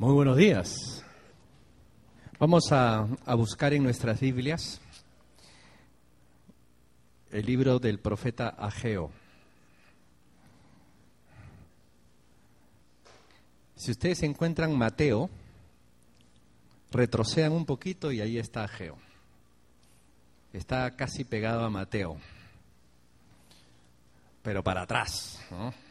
[0.00, 1.04] Muy buenos días.
[2.38, 4.80] Vamos a, buscar en nuestras Biblias
[7.32, 9.10] el libro del profeta Ageo.
[13.74, 15.28] Si ustedes encuentran Mateo,
[16.92, 18.98] retrocedan un poquito y ahí está Ageo.
[20.52, 22.18] Está casi pegado a Mateo,
[24.44, 25.44] pero para atrás.
[25.50, 25.87] ¿no?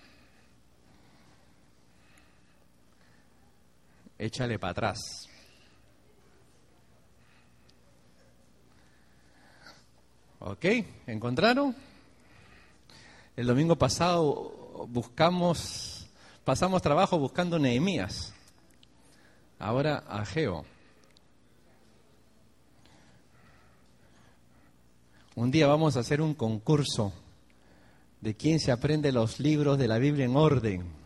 [4.18, 5.28] Échale para atrás.
[10.40, 10.66] ¿Ok?
[11.08, 11.76] ¿Encontraron?
[13.36, 16.08] El domingo pasado buscamos,
[16.44, 18.34] pasamos trabajo buscando Nehemías.
[19.60, 20.66] Ahora Ageo.
[25.36, 27.14] Un día vamos a hacer un concurso
[28.22, 30.97] de quién se aprende los libros de la Biblia en orden.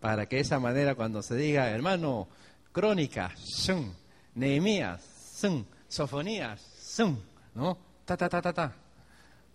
[0.00, 2.28] Para que de esa manera cuando se diga, hermano,
[2.72, 3.94] crónica, shun,
[4.34, 6.60] Nehemías, shun, sofonías,
[6.96, 7.18] shun,
[7.54, 7.78] ¿no?
[8.04, 8.72] Ta, ta, ta, ta, ta.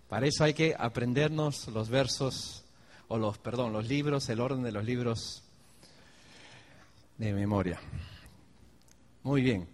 [0.09, 2.65] Para eso hay que aprendernos los versos,
[3.07, 5.43] o los, perdón, los libros, el orden de los libros
[7.17, 7.79] de memoria.
[9.23, 9.67] Muy bien.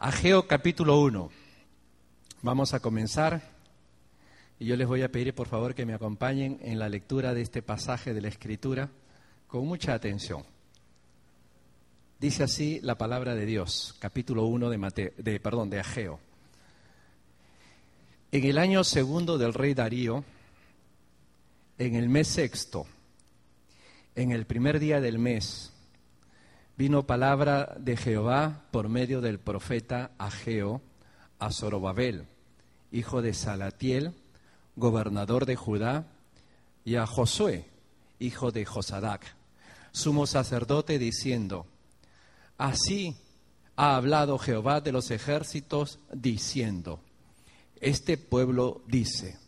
[0.00, 1.30] Ageo capítulo 1.
[2.42, 3.42] Vamos a comenzar
[4.58, 7.42] y yo les voy a pedir por favor que me acompañen en la lectura de
[7.42, 8.90] este pasaje de la Escritura
[9.50, 10.44] con mucha atención.
[12.20, 16.20] Dice así la palabra de Dios, capítulo 1 de, Mateo, de, perdón, de Ageo.
[18.30, 20.22] En el año segundo del rey Darío,
[21.78, 22.86] en el mes sexto,
[24.14, 25.72] en el primer día del mes,
[26.76, 30.80] vino palabra de Jehová por medio del profeta Ageo
[31.40, 32.26] a Zorobabel,
[32.92, 34.12] hijo de Salatiel,
[34.76, 36.06] gobernador de Judá,
[36.84, 37.64] y a Josué,
[38.20, 39.39] hijo de Josadac,
[39.92, 41.66] sumo sacerdote, diciendo,
[42.58, 43.16] Así
[43.76, 47.00] ha hablado Jehová de los ejércitos, diciendo,
[47.80, 49.38] Este pueblo dice,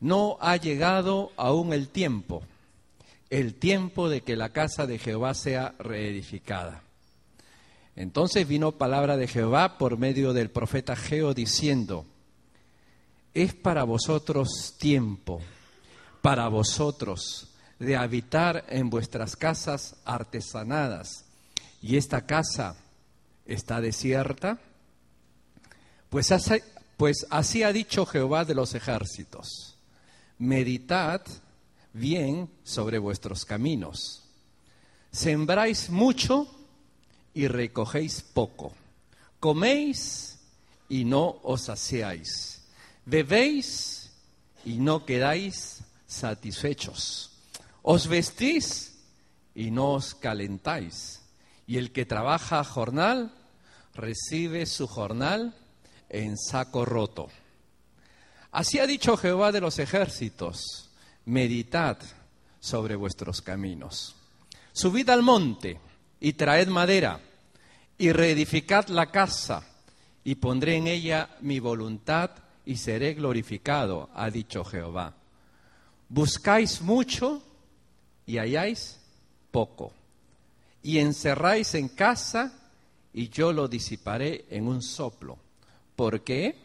[0.00, 2.42] No ha llegado aún el tiempo,
[3.30, 6.82] el tiempo de que la casa de Jehová sea reedificada.
[7.94, 12.06] Entonces vino palabra de Jehová por medio del profeta Geo diciendo,
[13.34, 15.40] es para vosotros tiempo,
[16.20, 17.51] para vosotros
[17.82, 21.24] de habitar en vuestras casas artesanadas,
[21.80, 22.76] y esta casa
[23.44, 24.58] está desierta,
[26.08, 26.60] pues así,
[26.96, 29.76] pues así ha dicho Jehová de los ejércitos,
[30.38, 31.22] meditad
[31.92, 34.22] bien sobre vuestros caminos,
[35.10, 36.48] sembráis mucho,
[37.34, 38.72] y recogéis poco.
[39.40, 40.38] Coméis
[40.88, 42.62] y no os saciáis.
[43.04, 44.10] Bebéis
[44.64, 47.31] y no quedáis satisfechos.
[47.82, 48.98] Os vestís
[49.54, 51.22] y no os calentáis.
[51.66, 53.32] Y el que trabaja jornal
[53.94, 55.54] recibe su jornal
[56.08, 57.28] en saco roto.
[58.52, 60.90] Así ha dicho Jehová de los ejércitos,
[61.24, 61.98] meditad
[62.60, 64.14] sobre vuestros caminos.
[64.72, 65.80] Subid al monte
[66.20, 67.20] y traed madera,
[67.98, 69.66] y reedificad la casa,
[70.24, 72.30] y pondré en ella mi voluntad,
[72.64, 75.14] y seré glorificado, ha dicho Jehová.
[76.08, 77.42] Buscáis mucho
[78.26, 78.98] y halláis
[79.50, 79.92] poco,
[80.82, 82.52] y encerráis en casa,
[83.12, 85.38] y yo lo disiparé en un soplo.
[85.96, 86.56] ¿Por qué?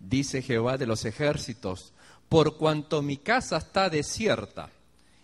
[0.00, 1.92] Dice Jehová de los ejércitos,
[2.28, 4.70] por cuanto mi casa está desierta,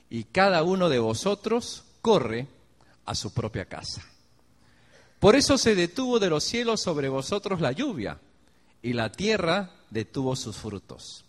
[0.09, 2.47] y cada uno de vosotros corre
[3.05, 4.03] a su propia casa.
[5.19, 8.19] Por eso se detuvo de los cielos sobre vosotros la lluvia,
[8.83, 11.24] y la tierra detuvo sus frutos.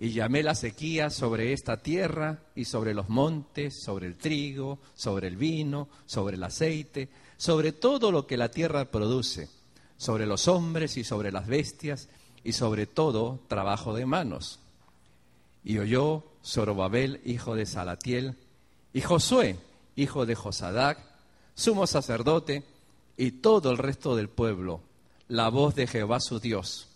[0.00, 5.28] Y llamé la sequía sobre esta tierra y sobre los montes, sobre el trigo, sobre
[5.28, 9.50] el vino, sobre el aceite, sobre todo lo que la tierra produce,
[9.98, 12.08] sobre los hombres y sobre las bestias,
[12.42, 14.60] y sobre todo trabajo de manos.
[15.62, 18.36] Y oyó Zorobabel, hijo de Salatiel,
[18.92, 19.58] y Josué,
[19.96, 20.98] hijo de Josadac,
[21.54, 22.64] sumo sacerdote,
[23.16, 24.80] y todo el resto del pueblo,
[25.28, 26.88] la voz de Jehová su Dios,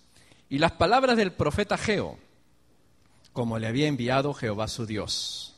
[0.49, 2.19] y las palabras del profeta Geo,
[3.35, 5.57] como le había enviado Jehová su Dios.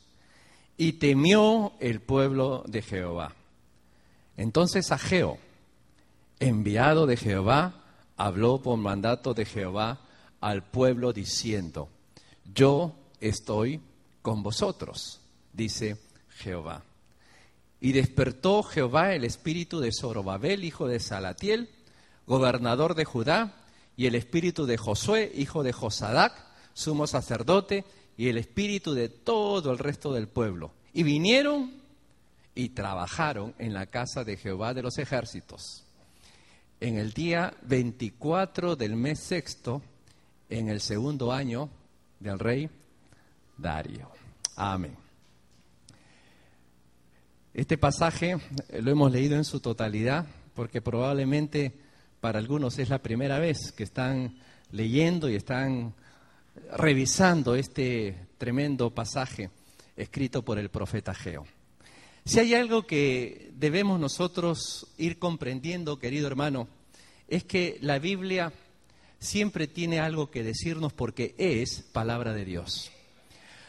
[0.77, 3.35] Y temió el pueblo de Jehová.
[4.37, 5.39] Entonces Ageo,
[6.41, 7.85] enviado de Jehová,
[8.17, 10.01] habló por mandato de Jehová
[10.41, 11.89] al pueblo diciendo,
[12.55, 13.81] yo estoy
[14.23, 15.21] con vosotros,
[15.53, 15.99] dice
[16.31, 16.83] Jehová.
[17.79, 21.69] Y despertó Jehová el espíritu de Zorobabel, hijo de Salatiel,
[22.27, 23.55] gobernador de Judá,
[23.99, 26.46] y el espíritu de Josué, hijo de Josadac,
[26.77, 27.87] sumo sacerdote,
[28.19, 30.73] y el espíritu de todo el resto del pueblo.
[30.93, 31.73] Y vinieron
[32.55, 35.85] y trabajaron en la casa de Jehová de los ejércitos.
[36.81, 39.81] En el día 24 del mes sexto,
[40.51, 41.71] en el segundo año
[42.21, 42.69] del rey
[43.57, 44.11] Darío.
[44.55, 44.97] Amén.
[47.55, 48.37] Este pasaje
[48.81, 51.73] lo hemos leído en su totalidad porque probablemente
[52.21, 54.37] para algunos es la primera vez que están
[54.73, 55.95] leyendo y están
[56.77, 59.51] revisando este tremendo pasaje
[59.97, 61.47] escrito por el profeta Geo.
[62.25, 66.69] Si hay algo que debemos nosotros ir comprendiendo, querido hermano,
[67.29, 68.53] es que la Biblia
[69.19, 72.91] siempre tiene algo que decirnos porque es palabra de Dios.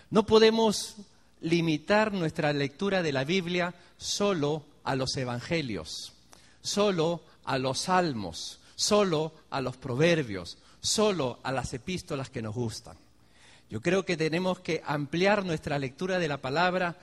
[0.09, 0.95] No podemos
[1.41, 6.13] limitar nuestra lectura de la Biblia solo a los evangelios,
[6.61, 10.57] solo a los salmos, solo a los proverbios,
[10.87, 12.95] solo a las epístolas que nos gustan.
[13.69, 16.95] Yo creo que tenemos que ampliar nuestra lectura de la palabra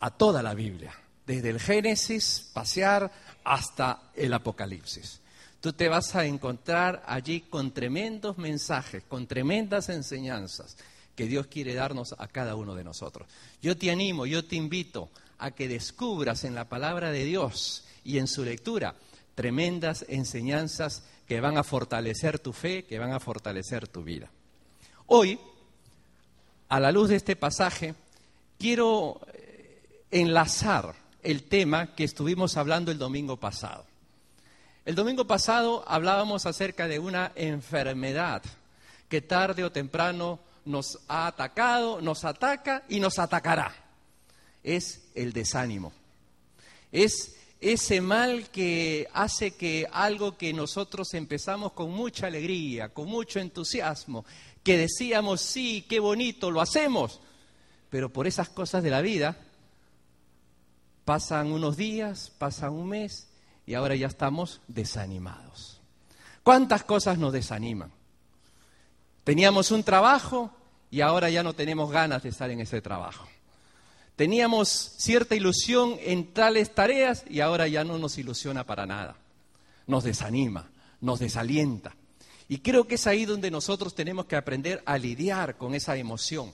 [0.00, 0.92] a toda la Biblia,
[1.24, 3.10] desde el Génesis, pasear
[3.44, 5.20] hasta el Apocalipsis.
[5.60, 10.76] Tú te vas a encontrar allí con tremendos mensajes, con tremendas enseñanzas
[11.14, 13.28] que Dios quiere darnos a cada uno de nosotros.
[13.62, 18.18] Yo te animo, yo te invito a que descubras en la palabra de Dios y
[18.18, 18.94] en su lectura
[19.36, 24.30] tremendas enseñanzas que van a fortalecer tu fe, que van a fortalecer tu vida.
[25.06, 25.38] Hoy
[26.68, 27.94] a la luz de este pasaje,
[28.58, 33.84] quiero eh, enlazar el tema que estuvimos hablando el domingo pasado.
[34.84, 38.42] El domingo pasado hablábamos acerca de una enfermedad
[39.08, 43.74] que tarde o temprano nos ha atacado, nos ataca y nos atacará.
[44.62, 45.92] Es el desánimo.
[46.90, 53.40] Es ese mal que hace que algo que nosotros empezamos con mucha alegría, con mucho
[53.40, 54.24] entusiasmo,
[54.62, 57.20] que decíamos, sí, qué bonito, lo hacemos,
[57.90, 59.36] pero por esas cosas de la vida
[61.04, 63.28] pasan unos días, pasan un mes
[63.66, 65.80] y ahora ya estamos desanimados.
[66.42, 67.90] ¿Cuántas cosas nos desaniman?
[69.24, 70.52] Teníamos un trabajo
[70.90, 73.26] y ahora ya no tenemos ganas de estar en ese trabajo.
[74.18, 79.16] Teníamos cierta ilusión en tales tareas y ahora ya no nos ilusiona para nada.
[79.86, 80.68] Nos desanima,
[81.00, 81.94] nos desalienta.
[82.48, 86.52] Y creo que es ahí donde nosotros tenemos que aprender a lidiar con esa emoción,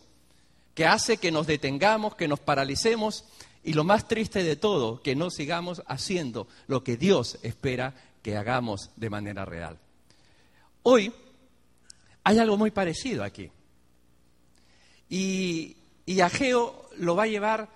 [0.75, 3.25] que hace que nos detengamos, que nos paralicemos
[3.62, 8.37] y lo más triste de todo, que no sigamos haciendo lo que Dios espera que
[8.37, 9.78] hagamos de manera real.
[10.82, 11.14] Hoy
[12.25, 13.50] hay algo muy parecido aquí.
[15.08, 17.69] Y, y Ageo lo va a llevar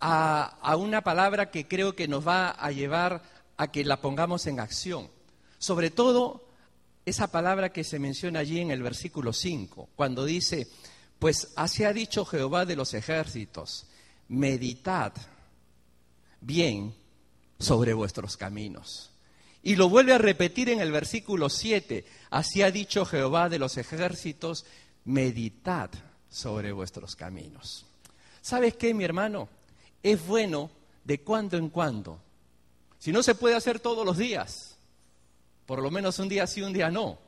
[0.00, 3.22] a, una palabra que creo que nos va a llevar
[3.56, 5.08] a que la pongamos en acción.
[5.58, 6.48] Sobre todo
[7.06, 10.66] esa palabra que se menciona allí en el versículo 5, cuando dice,
[11.18, 13.86] pues así ha dicho Jehová de los ejércitos,
[14.28, 15.12] meditad
[16.40, 16.94] bien
[17.60, 19.10] sobre vuestros caminos.
[19.62, 23.76] Y lo vuelve a repetir en el versículo 7, así ha dicho Jehová de los
[23.78, 24.66] ejércitos,
[25.04, 25.90] meditad
[26.32, 27.84] sobre vuestros caminos.
[28.40, 29.48] ¿Sabes qué, mi hermano?
[30.02, 30.70] Es bueno
[31.04, 32.18] de cuando en cuando.
[32.98, 34.76] Si no se puede hacer todos los días,
[35.66, 37.18] por lo menos un día sí, un día no,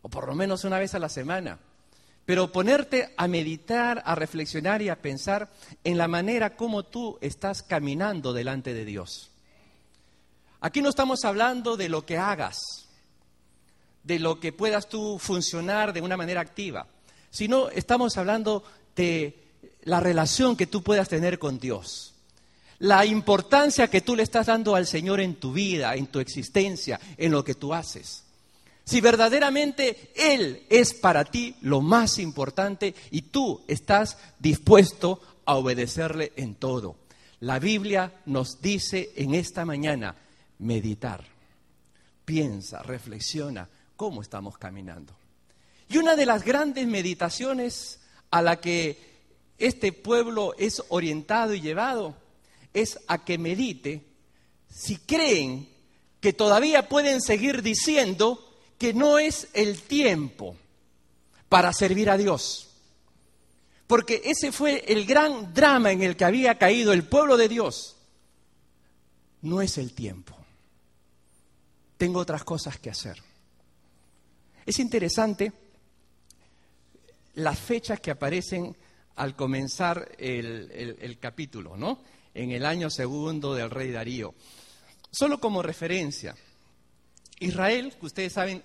[0.00, 1.58] o por lo menos una vez a la semana.
[2.24, 5.50] Pero ponerte a meditar, a reflexionar y a pensar
[5.84, 9.30] en la manera como tú estás caminando delante de Dios.
[10.60, 12.58] Aquí no estamos hablando de lo que hagas,
[14.02, 16.86] de lo que puedas tú funcionar de una manera activa,
[17.36, 18.64] sino estamos hablando
[18.96, 19.36] de
[19.82, 22.14] la relación que tú puedas tener con Dios
[22.78, 27.00] la importancia que tú le estás dando al Señor en tu vida, en tu existencia,
[27.16, 28.24] en lo que tú haces.
[28.84, 36.32] Si verdaderamente Él es para ti lo más importante y tú estás dispuesto a obedecerle
[36.36, 36.96] en todo.
[37.40, 40.14] La Biblia nos dice en esta mañana,
[40.58, 41.24] meditar,
[42.24, 45.25] piensa, reflexiona cómo estamos caminando.
[45.88, 48.00] Y una de las grandes meditaciones
[48.30, 48.98] a la que
[49.58, 52.16] este pueblo es orientado y llevado
[52.74, 54.04] es a que medite
[54.68, 55.68] si creen
[56.20, 58.42] que todavía pueden seguir diciendo
[58.78, 60.56] que no es el tiempo
[61.48, 62.68] para servir a Dios.
[63.86, 67.96] Porque ese fue el gran drama en el que había caído el pueblo de Dios.
[69.42, 70.36] No es el tiempo.
[71.96, 73.22] Tengo otras cosas que hacer.
[74.66, 75.52] Es interesante
[77.36, 78.76] las fechas que aparecen
[79.14, 82.00] al comenzar el, el capítulo, ¿no?
[82.36, 84.34] en el año segundo del rey Darío.
[85.10, 86.36] Solo como referencia,
[87.40, 88.62] Israel, que ustedes saben,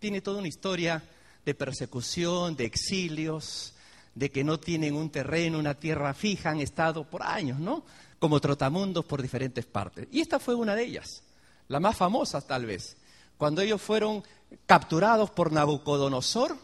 [0.00, 1.02] tiene toda una historia
[1.44, 3.74] de persecución, de exilios,
[4.14, 7.84] de que no tienen un terreno, una tierra fija, han estado por años, ¿no?
[8.18, 10.08] Como trotamundos por diferentes partes.
[10.10, 11.22] Y esta fue una de ellas,
[11.68, 12.96] la más famosa tal vez,
[13.36, 14.24] cuando ellos fueron
[14.66, 16.56] capturados por Nabucodonosor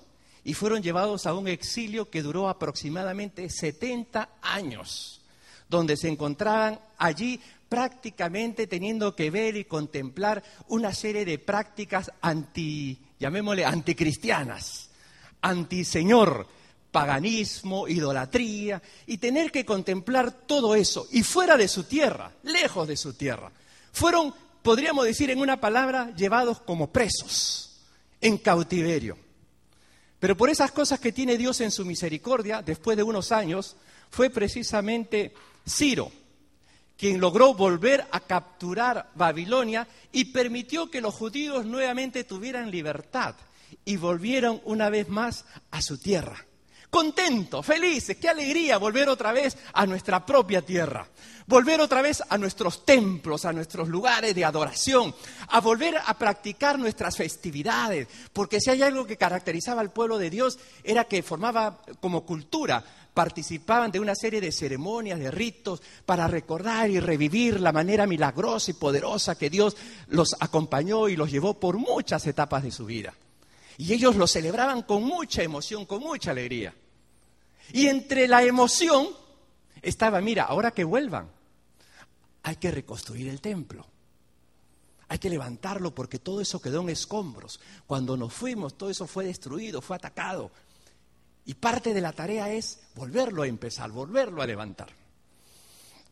[0.44, 5.20] y fueron llevados a un exilio que duró aproximadamente 70 años,
[5.68, 12.98] donde se encontraban allí prácticamente teniendo que ver y contemplar una serie de prácticas anti,
[13.18, 14.90] llamémosle, anticristianas,
[15.42, 16.48] antiseñor,
[16.90, 22.96] paganismo, idolatría, y tener que contemplar todo eso, y fuera de su tierra, lejos de
[22.96, 23.52] su tierra.
[23.92, 27.78] Fueron, podríamos decir en una palabra, llevados como presos,
[28.20, 29.29] en cautiverio.
[30.20, 33.76] Pero por esas cosas que tiene Dios en su misericordia, después de unos años,
[34.10, 35.32] fue precisamente
[35.66, 36.12] Ciro,
[36.96, 43.34] quien logró volver a capturar Babilonia y permitió que los judíos nuevamente tuvieran libertad
[43.86, 46.44] y volvieron una vez más a su tierra.
[46.90, 51.06] Contentos, felices, qué alegría volver otra vez a nuestra propia tierra,
[51.46, 55.14] volver otra vez a nuestros templos, a nuestros lugares de adoración,
[55.48, 60.30] a volver a practicar nuestras festividades, porque si hay algo que caracterizaba al pueblo de
[60.30, 66.26] Dios era que formaba como cultura participaban de una serie de ceremonias, de ritos, para
[66.26, 69.76] recordar y revivir la manera milagrosa y poderosa que Dios
[70.08, 73.14] los acompañó y los llevó por muchas etapas de su vida.
[73.80, 76.74] Y ellos lo celebraban con mucha emoción, con mucha alegría.
[77.72, 79.08] Y entre la emoción
[79.80, 81.30] estaba, mira, ahora que vuelvan,
[82.42, 83.86] hay que reconstruir el templo.
[85.08, 87.58] Hay que levantarlo porque todo eso quedó en escombros.
[87.86, 90.50] Cuando nos fuimos, todo eso fue destruido, fue atacado.
[91.46, 94.90] Y parte de la tarea es volverlo a empezar, volverlo a levantar.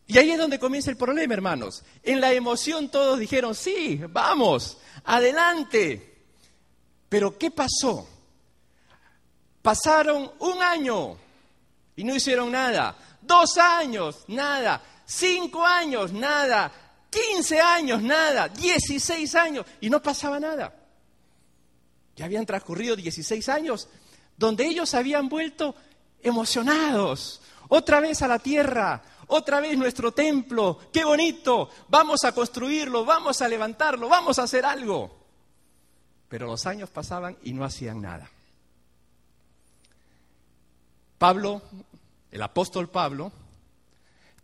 [0.06, 1.84] Y ahí es donde comienza el problema, hermanos.
[2.02, 6.17] En la emoción todos dijeron, sí, vamos, adelante.
[7.08, 8.08] Pero ¿qué pasó?
[9.62, 11.16] Pasaron un año
[11.96, 12.96] y no hicieron nada.
[13.20, 14.82] Dos años, nada.
[15.06, 16.70] Cinco años, nada.
[17.10, 18.48] Quince años, nada.
[18.48, 20.74] Dieciséis años y no pasaba nada.
[22.16, 23.88] Ya habían transcurrido dieciséis años
[24.36, 25.74] donde ellos habían vuelto
[26.22, 33.04] emocionados, otra vez a la tierra, otra vez nuestro templo, qué bonito, vamos a construirlo,
[33.04, 35.17] vamos a levantarlo, vamos a hacer algo.
[36.28, 38.30] Pero los años pasaban y no hacían nada.
[41.18, 41.62] Pablo,
[42.30, 43.32] el apóstol Pablo,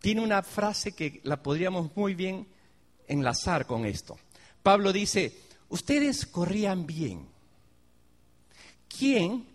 [0.00, 2.46] tiene una frase que la podríamos muy bien
[3.06, 4.18] enlazar con esto.
[4.62, 5.38] Pablo dice,
[5.68, 7.28] ustedes corrían bien.
[8.88, 9.46] ¿Quién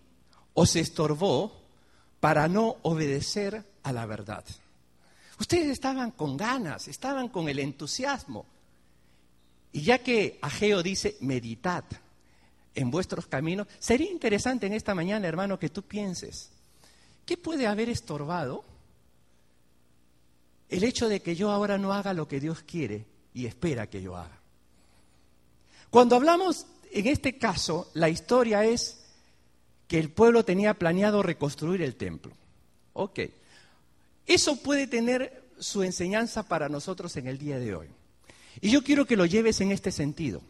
[0.54, 1.60] os estorbó
[2.20, 4.44] para no obedecer a la verdad.
[5.40, 8.46] Ustedes estaban con ganas, estaban con el entusiasmo.
[9.72, 11.86] Y ya que Ageo dice, meditad
[12.76, 16.50] en vuestros caminos, sería interesante en esta mañana, hermano, que tú pienses,
[17.26, 18.64] ¿qué puede haber estorbado
[20.70, 24.02] el hecho de que yo ahora no haga lo que Dios quiere y espera que
[24.02, 24.40] yo haga?
[25.90, 29.00] Cuando hablamos, en este caso, la historia es
[29.88, 32.32] que el pueblo tenía planeado reconstruir el templo.
[32.94, 33.22] Ok.
[34.28, 37.88] Eso puede tener su enseñanza para nosotros en el día de hoy.
[38.62, 40.42] Y yo quiero que lo lleves en este sentido.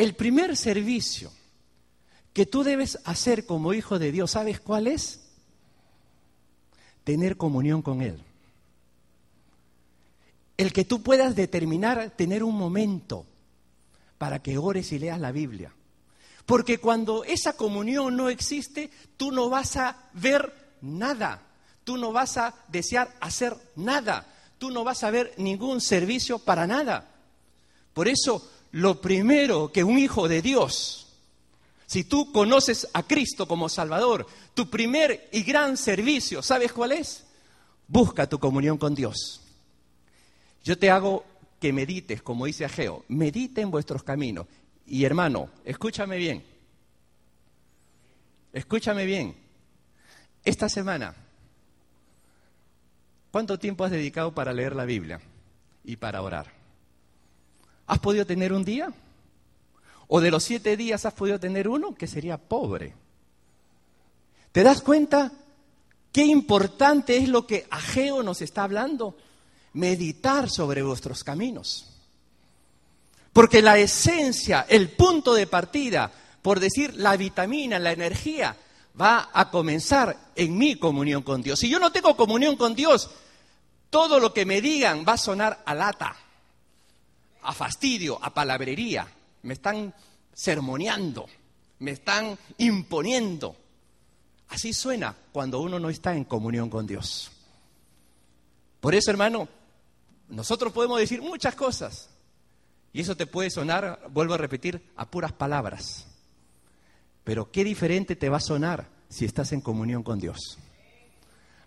[0.00, 1.30] El primer servicio
[2.32, 5.20] que tú debes hacer como hijo de Dios, ¿sabes cuál es?
[7.04, 8.18] Tener comunión con Él.
[10.56, 13.26] El que tú puedas determinar tener un momento
[14.16, 15.74] para que ores y leas la Biblia
[16.46, 21.42] porque cuando esa comunión no existe, tú no vas a ver nada,
[21.84, 24.26] tú no vas a desear hacer nada,
[24.56, 27.08] tú no vas a ver ningún servicio para nada.
[27.92, 31.08] Por eso, lo primero que un hijo de Dios,
[31.86, 37.24] si tú conoces a Cristo como Salvador, tu primer y gran servicio, ¿sabes cuál es?
[37.88, 39.40] Busca tu comunión con Dios.
[40.62, 41.24] Yo te hago
[41.58, 44.46] que medites, como dice Ageo, medite en vuestros caminos.
[44.86, 46.44] Y hermano, escúchame bien,
[48.52, 49.36] escúchame bien,
[50.44, 51.14] esta semana,
[53.30, 55.20] ¿cuánto tiempo has dedicado para leer la Biblia
[55.84, 56.59] y para orar?
[57.90, 58.92] ¿Has podido tener un día?
[60.06, 62.94] ¿O de los siete días has podido tener uno que sería pobre?
[64.52, 65.32] ¿Te das cuenta
[66.12, 69.16] qué importante es lo que Ageo nos está hablando?
[69.72, 71.88] Meditar sobre vuestros caminos.
[73.32, 78.56] Porque la esencia, el punto de partida, por decir la vitamina, la energía,
[79.00, 81.58] va a comenzar en mi comunión con Dios.
[81.58, 83.10] Si yo no tengo comunión con Dios,
[83.90, 86.14] todo lo que me digan va a sonar a lata,
[87.42, 89.06] a fastidio, a palabrería.
[89.42, 89.94] Me están
[90.32, 91.26] sermoneando,
[91.78, 93.56] me están imponiendo.
[94.48, 97.30] Así suena cuando uno no está en comunión con Dios.
[98.80, 99.48] Por eso, hermano,
[100.28, 102.08] nosotros podemos decir muchas cosas.
[102.92, 106.06] Y eso te puede sonar, vuelvo a repetir, a puras palabras.
[107.22, 110.58] Pero qué diferente te va a sonar si estás en comunión con Dios.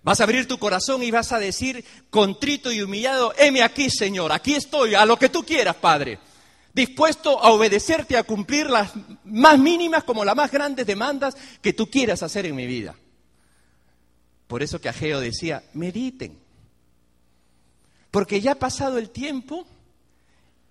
[0.04, 4.34] Vas a abrir tu corazón y vas a decir, contrito y humillado, heme aquí, Señor,
[4.34, 6.20] aquí estoy, a lo que tú quieras, Padre.
[6.74, 8.92] Dispuesto a obedecerte, a cumplir las
[9.24, 12.96] más mínimas como las más grandes demandas que tú quieras hacer en mi vida.
[14.48, 16.38] Por eso que Ageo decía, mediten.
[18.12, 19.66] Porque ya ha pasado el tiempo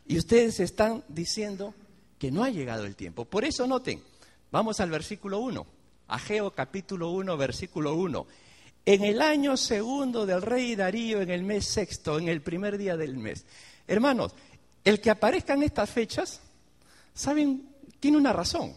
[0.07, 1.75] y ustedes están diciendo
[2.19, 3.25] que no ha llegado el tiempo.
[3.25, 4.03] Por eso noten,
[4.51, 5.67] vamos al versículo 1.
[6.09, 8.27] Ageo capítulo 1, versículo 1.
[8.85, 12.97] En el año segundo del rey Darío, en el mes sexto, en el primer día
[12.97, 13.45] del mes.
[13.87, 14.33] Hermanos,
[14.85, 16.41] el que aparezcan estas fechas,
[17.15, 17.69] ¿saben?
[18.01, 18.75] Tiene una razón.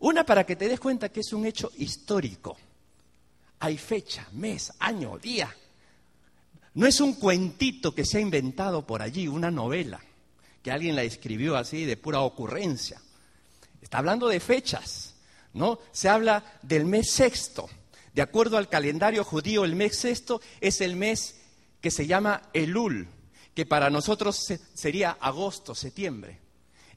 [0.00, 2.56] Una para que te des cuenta que es un hecho histórico.
[3.60, 5.54] Hay fecha, mes, año, día.
[6.74, 10.00] No es un cuentito que se ha inventado por allí, una novela,
[10.62, 13.00] que alguien la escribió así de pura ocurrencia.
[13.80, 15.14] Está hablando de fechas,
[15.54, 15.80] ¿no?
[15.90, 17.68] Se habla del mes sexto.
[18.18, 21.36] De acuerdo al calendario judío, el mes sexto es el mes
[21.80, 23.06] que se llama Elul,
[23.54, 24.44] que para nosotros
[24.74, 26.40] sería agosto, septiembre.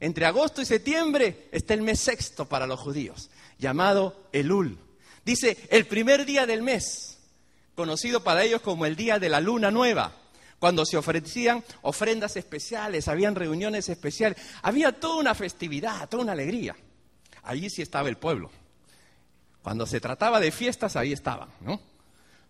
[0.00, 4.80] Entre agosto y septiembre está el mes sexto para los judíos, llamado Elul.
[5.24, 7.18] Dice, el primer día del mes,
[7.76, 10.12] conocido para ellos como el día de la luna nueva,
[10.58, 16.74] cuando se ofrecían ofrendas especiales, habían reuniones especiales, había toda una festividad, toda una alegría.
[17.44, 18.50] Allí sí estaba el pueblo.
[19.62, 21.80] Cuando se trataba de fiestas, ahí estaban, ¿no?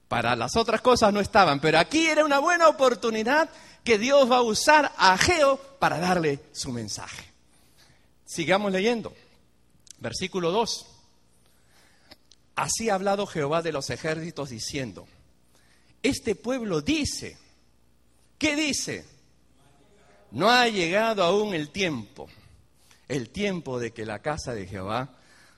[0.09, 3.49] Para las otras cosas no estaban, pero aquí era una buena oportunidad
[3.85, 7.25] que Dios va a usar a Ageo para darle su mensaje.
[8.25, 9.15] Sigamos leyendo.
[9.99, 10.87] Versículo 2.
[12.57, 15.07] Así ha hablado Jehová de los ejércitos diciendo,
[16.03, 17.39] este pueblo dice,
[18.39, 19.07] ¿qué dice?
[20.31, 22.29] No ha llegado aún el tiempo,
[23.09, 25.11] el tiempo de que la casa de Jehová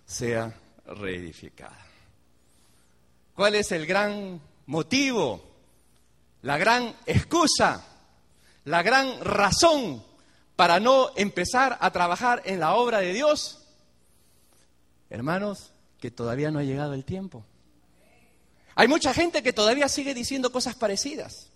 [0.07, 0.55] sea
[0.87, 1.79] reedificada.
[3.35, 5.43] ¿Cuál es el gran motivo,
[6.43, 7.85] la gran excusa,
[8.65, 10.05] la gran razón
[10.57, 13.67] para no empezar a trabajar en la obra de Dios?
[15.11, 17.45] Hermanos, que todavía no ha llegado el tiempo.
[18.77, 21.49] Hay mucha gente que todavía sigue diciendo cosas parecidas,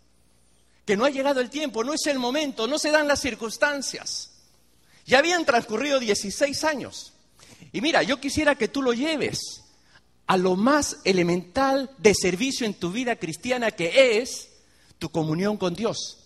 [0.85, 4.31] que no ha llegado el tiempo, no es el momento, no se dan las circunstancias.
[5.05, 7.13] Ya habían transcurrido 16 años.
[7.73, 9.65] Y mira, yo quisiera que tú lo lleves
[10.27, 14.51] a lo más elemental de servicio en tu vida cristiana que es
[14.99, 16.19] tu comunión con Dios.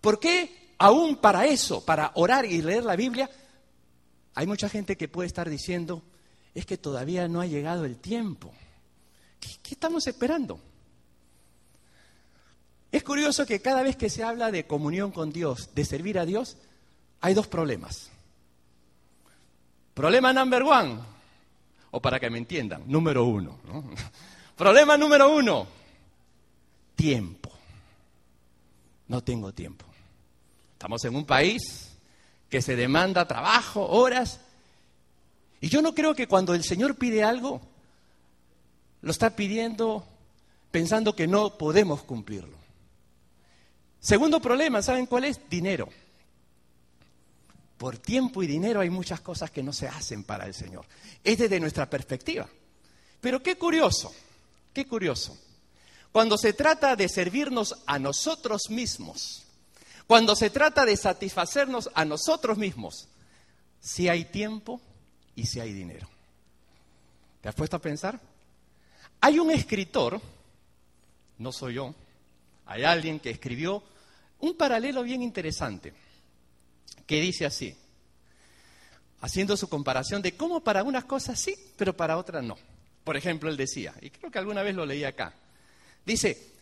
[0.00, 3.30] ¿Por qué aún para eso, para orar y leer la Biblia,
[4.34, 6.02] hay mucha gente que puede estar diciendo,
[6.54, 8.52] es que todavía no ha llegado el tiempo?
[9.40, 10.60] ¿Qué, qué estamos esperando?
[12.90, 16.24] Es curioso que cada vez que se habla de comunión con Dios, de servir a
[16.24, 16.56] Dios,
[17.20, 18.10] hay dos problemas.
[19.98, 20.96] Problema number one,
[21.90, 23.58] o para que me entiendan, número uno.
[24.56, 25.66] Problema número uno,
[26.94, 27.50] tiempo.
[29.08, 29.84] No tengo tiempo.
[30.74, 31.90] Estamos en un país
[32.48, 34.38] que se demanda trabajo, horas,
[35.60, 37.60] y yo no creo que cuando el Señor pide algo,
[39.02, 40.06] lo está pidiendo
[40.70, 42.56] pensando que no podemos cumplirlo.
[43.98, 45.40] Segundo problema, ¿saben cuál es?
[45.50, 45.88] Dinero
[47.78, 50.84] por tiempo y dinero hay muchas cosas que no se hacen para el Señor.
[51.22, 52.48] Es desde nuestra perspectiva.
[53.20, 54.12] Pero qué curioso,
[54.74, 55.38] qué curioso.
[56.10, 59.44] Cuando se trata de servirnos a nosotros mismos,
[60.08, 63.08] cuando se trata de satisfacernos a nosotros mismos,
[63.80, 64.80] si hay tiempo
[65.36, 66.08] y si hay dinero.
[67.40, 68.18] ¿Te has puesto a pensar?
[69.20, 70.20] Hay un escritor,
[71.38, 71.94] no soy yo,
[72.66, 73.84] hay alguien que escribió
[74.40, 75.94] un paralelo bien interesante
[77.06, 77.76] que dice así,
[79.20, 82.56] haciendo su comparación de cómo para unas cosas sí, pero para otras no.
[83.04, 85.32] Por ejemplo, él decía, y creo que alguna vez lo leí acá,
[86.04, 86.52] dice,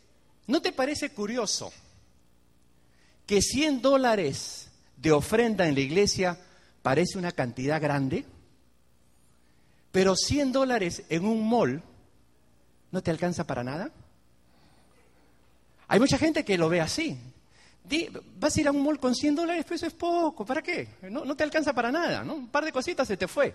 [0.47, 1.73] ¿no te parece curioso
[3.27, 6.39] que 100 dólares de ofrenda en la iglesia
[6.83, 8.25] parece una cantidad grande,
[9.91, 11.83] pero 100 dólares en un mall
[12.93, 13.91] no te alcanza para nada?
[15.89, 17.19] Hay mucha gente que lo ve así
[18.39, 20.89] vas a ir a un mall con 100 dólares, pues eso es poco, ¿para qué?
[21.03, 22.35] No, no, te alcanza para nada, ¿no?
[22.35, 23.55] Un par de cositas se te fue.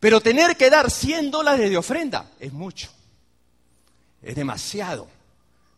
[0.00, 2.90] Pero tener que dar 100 dólares de ofrenda es mucho,
[4.20, 5.08] es demasiado,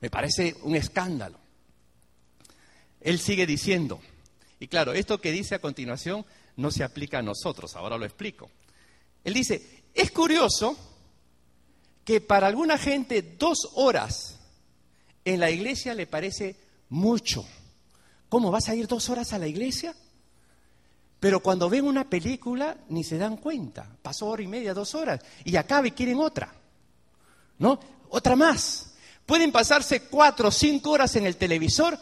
[0.01, 1.39] me parece un escándalo.
[3.01, 4.01] Él sigue diciendo,
[4.59, 6.25] y claro, esto que dice a continuación
[6.57, 8.51] no se aplica a nosotros, ahora lo explico.
[9.25, 10.77] Él dice, es curioso
[12.05, 14.39] que para alguna gente dos horas
[15.25, 17.45] en la iglesia le parece mucho.
[18.29, 19.95] ¿Cómo vas a ir dos horas a la iglesia?
[21.21, 23.89] Pero cuando ven una película ni se dan cuenta.
[24.03, 26.53] Pasó hora y media, dos horas, y acaba y quieren otra.
[27.59, 27.81] ¿No?
[28.11, 28.95] Otra más.
[29.25, 31.99] Pueden pasarse cuatro o cinco horas en el televisor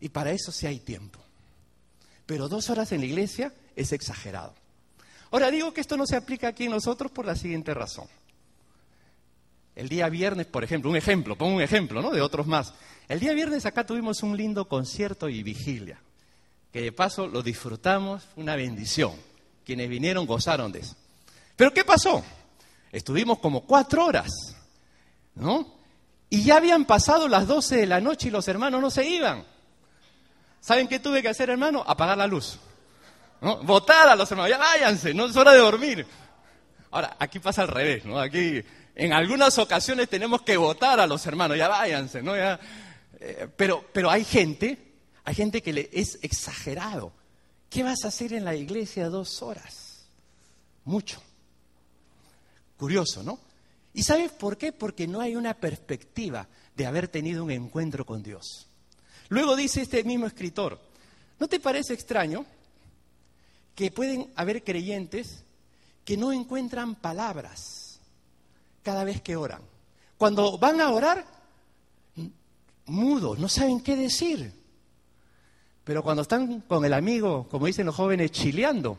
[0.00, 1.20] y para eso sí hay tiempo.
[2.26, 4.54] Pero dos horas en la iglesia es exagerado.
[5.30, 8.08] Ahora digo que esto no se aplica aquí en nosotros por la siguiente razón.
[9.74, 12.10] El día viernes, por ejemplo, un ejemplo, pongo un ejemplo, ¿no?
[12.10, 12.74] De otros más.
[13.08, 16.00] El día viernes acá tuvimos un lindo concierto y vigilia
[16.76, 19.14] que de paso lo disfrutamos, una bendición.
[19.64, 20.94] Quienes vinieron gozaron de eso.
[21.56, 22.22] Pero ¿qué pasó?
[22.92, 24.28] Estuvimos como cuatro horas,
[25.34, 25.74] ¿no?
[26.28, 29.46] Y ya habían pasado las doce de la noche y los hermanos no se iban.
[30.60, 31.82] ¿Saben qué tuve que hacer, hermano?
[31.86, 32.58] Apagar la luz.
[33.40, 33.56] ¿no?
[33.62, 36.06] Votar a los hermanos, ya váyanse, no es hora de dormir.
[36.90, 38.20] Ahora, aquí pasa al revés, ¿no?
[38.20, 38.62] Aquí
[38.94, 42.36] en algunas ocasiones tenemos que votar a los hermanos, ya váyanse, ¿no?
[42.36, 42.60] Ya,
[43.28, 44.86] eh, pero, pero hay gente
[45.26, 47.12] hay gente que le es exagerado.
[47.68, 50.06] ¿Qué vas a hacer en la iglesia dos horas?
[50.84, 51.20] Mucho.
[52.78, 53.40] Curioso, ¿no?
[53.92, 54.72] ¿Y sabes por qué?
[54.72, 58.68] Porque no hay una perspectiva de haber tenido un encuentro con Dios.
[59.28, 60.78] Luego dice este mismo escritor,
[61.40, 62.46] ¿no te parece extraño
[63.74, 65.42] que pueden haber creyentes
[66.04, 67.98] que no encuentran palabras
[68.84, 69.62] cada vez que oran?
[70.16, 71.35] Cuando van a orar,
[72.86, 74.52] mudos, no saben qué decir.
[75.84, 78.98] Pero cuando están con el amigo, como dicen los jóvenes, chileando,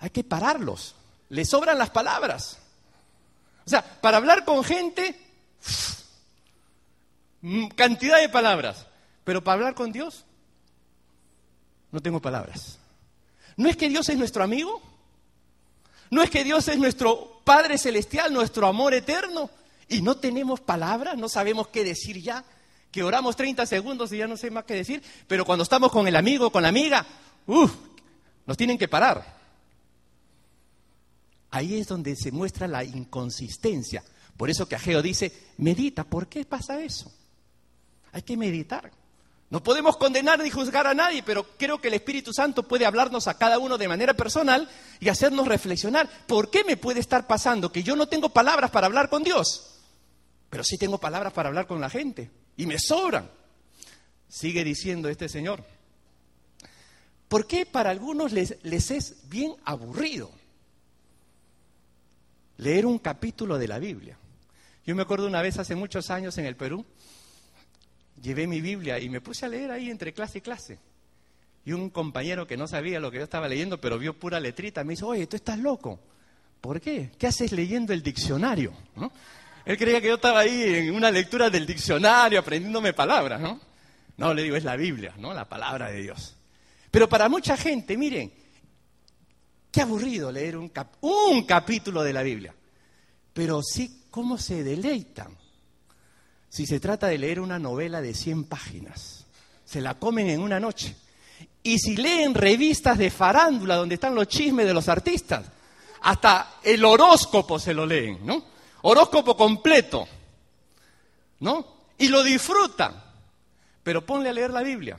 [0.00, 0.96] hay que pararlos.
[1.28, 2.58] Les sobran las palabras.
[3.64, 5.16] O sea, para hablar con gente,
[7.40, 8.86] mm, cantidad de palabras.
[9.24, 10.24] Pero para hablar con Dios,
[11.92, 12.78] no tengo palabras.
[13.56, 14.82] ¿No es que Dios es nuestro amigo?
[16.10, 19.50] ¿No es que Dios es nuestro Padre Celestial, nuestro amor eterno?
[19.88, 22.44] Y no tenemos palabras, no sabemos qué decir ya
[22.92, 26.06] que oramos 30 segundos y ya no sé más qué decir, pero cuando estamos con
[26.06, 27.04] el amigo, con la amiga,
[27.46, 27.72] uff,
[28.46, 29.40] nos tienen que parar.
[31.50, 34.04] Ahí es donde se muestra la inconsistencia.
[34.36, 37.10] Por eso que Ageo dice, medita, ¿por qué pasa eso?
[38.12, 38.90] Hay que meditar.
[39.48, 43.26] No podemos condenar ni juzgar a nadie, pero creo que el Espíritu Santo puede hablarnos
[43.26, 44.68] a cada uno de manera personal
[45.00, 46.08] y hacernos reflexionar.
[46.26, 49.78] ¿Por qué me puede estar pasando que yo no tengo palabras para hablar con Dios?
[50.50, 53.30] Pero sí tengo palabras para hablar con la gente y me sobran.
[54.28, 55.64] Sigue diciendo este señor.
[57.28, 60.30] ¿Por qué para algunos les, es bien aburrido
[62.58, 64.18] leer un capítulo de la Biblia?
[64.84, 66.84] Yo me acuerdo una vez hace muchos años en el Perú,
[68.20, 70.78] llevé mi Biblia y me puse a leer ahí entre clase y clase.
[71.64, 74.84] Y un compañero que no sabía lo que yo estaba leyendo, pero vio pura letrita,
[74.84, 76.00] me dijo, oye, tú estás loco.
[76.60, 77.12] ¿Por qué?
[77.18, 78.72] ¿Qué haces leyendo el diccionario?
[78.94, 79.10] ¿No?
[79.64, 83.60] Él creía que yo estaba ahí en una lectura del diccionario aprendiéndome palabras, ¿no?
[84.16, 85.32] No, le digo, es la Biblia, ¿no?
[85.32, 86.36] La palabra de Dios.
[86.90, 88.32] Pero para mucha gente, miren,
[89.70, 90.70] qué aburrido leer un,
[91.00, 92.54] un capítulo de la Biblia.
[93.32, 95.36] Pero sí, ¿cómo se deleitan?
[96.48, 99.24] Si se trata de leer una novela de 100 páginas,
[99.64, 100.94] se la comen en una noche.
[101.62, 105.46] Y si leen revistas de farándula donde están los chismes de los artistas,
[106.02, 108.51] hasta el horóscopo se lo leen, ¿no?
[108.82, 110.06] Horóscopo completo,
[111.40, 111.82] ¿no?
[111.98, 113.02] Y lo disfrutan,
[113.82, 114.98] pero ponle a leer la Biblia.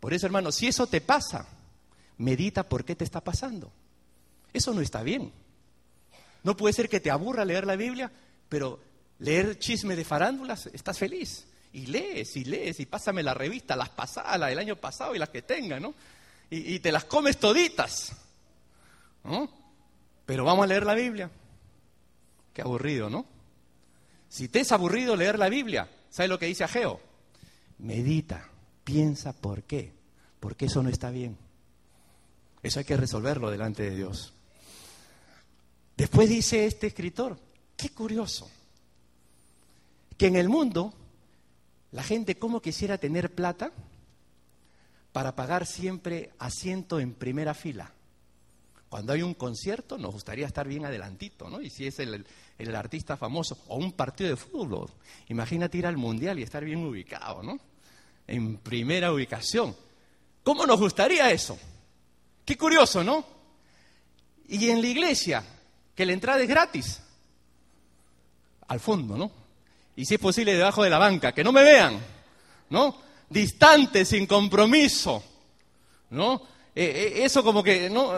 [0.00, 1.46] Por eso, hermano, si eso te pasa,
[2.18, 3.72] medita por qué te está pasando.
[4.52, 5.32] Eso no está bien.
[6.42, 8.10] No puede ser que te aburra leer la Biblia,
[8.48, 8.80] pero
[9.20, 11.46] leer chisme de farándulas, estás feliz.
[11.72, 15.18] Y lees, y lees, y pásame la revista, las pasadas, las del año pasado y
[15.18, 15.94] las que tenga, ¿no?
[16.50, 18.12] Y, y te las comes toditas.
[19.24, 19.48] ¿no?
[20.26, 21.30] Pero vamos a leer la Biblia.
[22.52, 23.26] Qué aburrido, ¿no?
[24.28, 27.00] Si te es aburrido leer la Biblia, ¿sabes lo que dice Ageo?
[27.78, 28.48] Medita,
[28.84, 29.92] piensa por qué,
[30.40, 31.36] porque eso no está bien.
[32.62, 34.32] Eso hay que resolverlo delante de Dios.
[35.96, 37.38] Después dice este escritor,
[37.76, 38.50] qué curioso,
[40.16, 40.94] que en el mundo
[41.90, 43.70] la gente como quisiera tener plata
[45.12, 47.92] para pagar siempre asiento en primera fila.
[48.92, 51.62] Cuando hay un concierto nos gustaría estar bien adelantito, ¿no?
[51.62, 52.26] Y si es el,
[52.58, 54.90] el artista famoso, o un partido de fútbol.
[55.28, 57.58] Imagínate ir al mundial y estar bien ubicado, ¿no?
[58.26, 59.74] En primera ubicación.
[60.42, 61.58] ¿Cómo nos gustaría eso?
[62.44, 63.24] Qué curioso, ¿no?
[64.48, 65.42] Y en la iglesia,
[65.94, 67.00] que la entrada es gratis.
[68.68, 69.32] Al fondo, ¿no?
[69.96, 71.98] Y si es posible, debajo de la banca, que no me vean,
[72.68, 73.00] ¿no?
[73.30, 75.24] Distante, sin compromiso,
[76.10, 76.42] ¿no?
[76.74, 78.12] Eh, eh, eso como que, ¿no?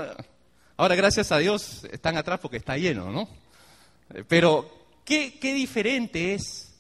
[0.77, 3.29] Ahora, gracias a Dios, están atrás porque está lleno, ¿no?
[4.27, 6.73] Pero, ¿qué, diferente es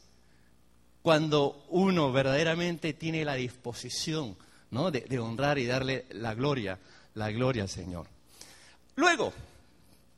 [1.00, 4.36] cuando uno verdaderamente tiene la disposición
[4.72, 4.90] ¿no?
[4.90, 6.80] de, de honrar y darle la gloria,
[7.14, 8.08] la gloria al Señor?
[8.96, 9.32] Luego,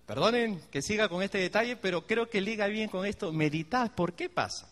[0.06, 3.94] perdonen que siga con este detalle, pero creo que liga bien con esto, meditar.
[3.94, 4.70] ¿Por qué pasa?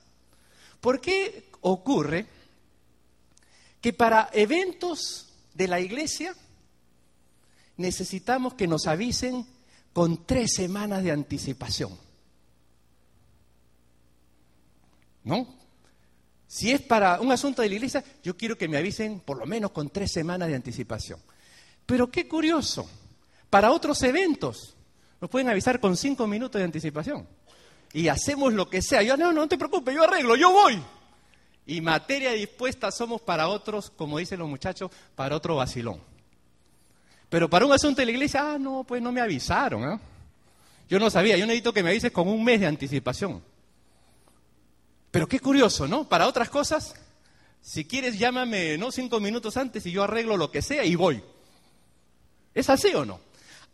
[0.81, 2.25] ¿Por qué ocurre
[3.83, 6.35] que para eventos de la iglesia
[7.77, 9.47] necesitamos que nos avisen
[9.93, 11.97] con tres semanas de anticipación?
[15.25, 15.47] ¿No?
[16.47, 19.47] Si es para un asunto de la iglesia, yo quiero que me avisen por lo
[19.47, 21.19] menos con tres semanas de anticipación.
[21.87, 22.89] Pero qué curioso,
[23.51, 24.77] para otros eventos
[25.21, 27.27] nos pueden avisar con cinco minutos de anticipación.
[27.93, 29.03] Y hacemos lo que sea.
[29.03, 30.83] Yo, no, no te preocupes, yo arreglo, yo voy.
[31.67, 36.01] Y materia dispuesta somos para otros, como dicen los muchachos, para otro vacilón.
[37.29, 39.93] Pero para un asunto de la iglesia, ah, no, pues no me avisaron.
[39.93, 39.99] ¿eh?
[40.89, 43.43] Yo no sabía, yo necesito que me avises con un mes de anticipación.
[45.11, 46.09] Pero qué curioso, ¿no?
[46.09, 46.95] Para otras cosas,
[47.61, 48.91] si quieres llámame, ¿no?
[48.91, 51.23] Cinco minutos antes y yo arreglo lo que sea y voy.
[52.53, 53.21] ¿Es así o no?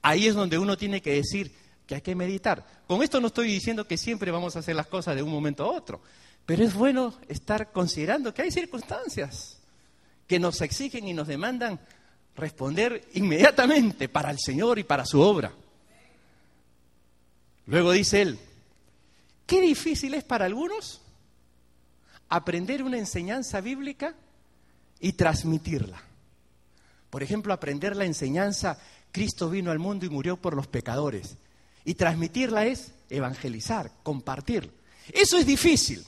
[0.02, 1.52] Ahí es donde uno tiene que decir
[1.86, 2.64] que hay que meditar.
[2.86, 5.64] Con esto no estoy diciendo que siempre vamos a hacer las cosas de un momento
[5.64, 6.00] a otro,
[6.46, 9.58] pero es bueno estar considerando que hay circunstancias
[10.26, 11.80] que nos exigen y nos demandan
[12.36, 15.52] responder inmediatamente para el Señor y para su obra.
[17.66, 18.38] Luego dice él,
[19.46, 21.00] qué difícil es para algunos
[22.28, 24.14] aprender una enseñanza bíblica
[25.00, 26.02] y transmitirla.
[27.10, 28.78] Por ejemplo, aprender la enseñanza
[29.12, 31.36] Cristo vino al mundo y murió por los pecadores.
[31.84, 34.70] Y transmitirla es evangelizar, compartir.
[35.12, 36.04] Eso es difícil.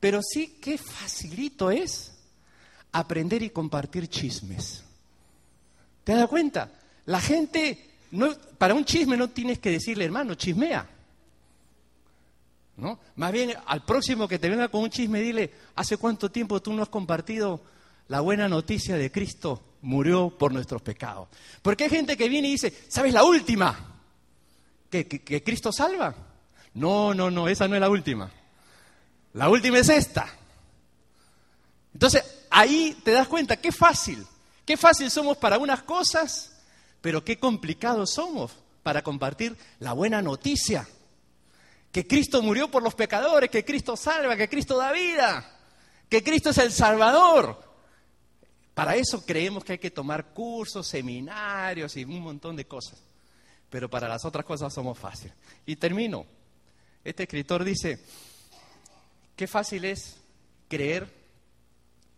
[0.00, 2.12] Pero sí qué facilito es
[2.92, 4.83] aprender y compartir chismes.
[6.04, 6.70] ¿Te das cuenta?
[7.06, 7.90] La gente,
[8.58, 10.88] para un chisme no tienes que decirle, hermano, chismea.
[12.76, 12.98] ¿No?
[13.16, 16.72] Más bien, al próximo que te venga con un chisme, dile, ¿hace cuánto tiempo tú
[16.72, 17.60] no has compartido
[18.08, 21.28] la buena noticia de Cristo murió por nuestros pecados.
[21.62, 24.00] Porque hay gente que viene y dice, ¿sabes la última?
[24.90, 26.14] ¿Que, que, Cristo salva?
[26.74, 28.30] No, no, no, esa no es la última.
[29.32, 30.26] La última es esta.
[31.92, 34.24] Entonces, ahí te das cuenta, qué fácil,
[34.64, 36.62] qué fácil somos para unas cosas,
[37.00, 40.88] pero qué complicados somos para compartir la buena noticia.
[41.90, 45.58] Que Cristo murió por los pecadores, que Cristo salva, que Cristo da vida,
[46.08, 47.62] que Cristo es el Salvador.
[48.74, 53.00] Para eso creemos que hay que tomar cursos, seminarios y un montón de cosas.
[53.70, 55.34] Pero para las otras cosas somos fáciles.
[55.64, 56.26] Y termino.
[57.04, 58.02] Este escritor dice,
[59.36, 60.16] qué fácil es
[60.68, 61.08] creer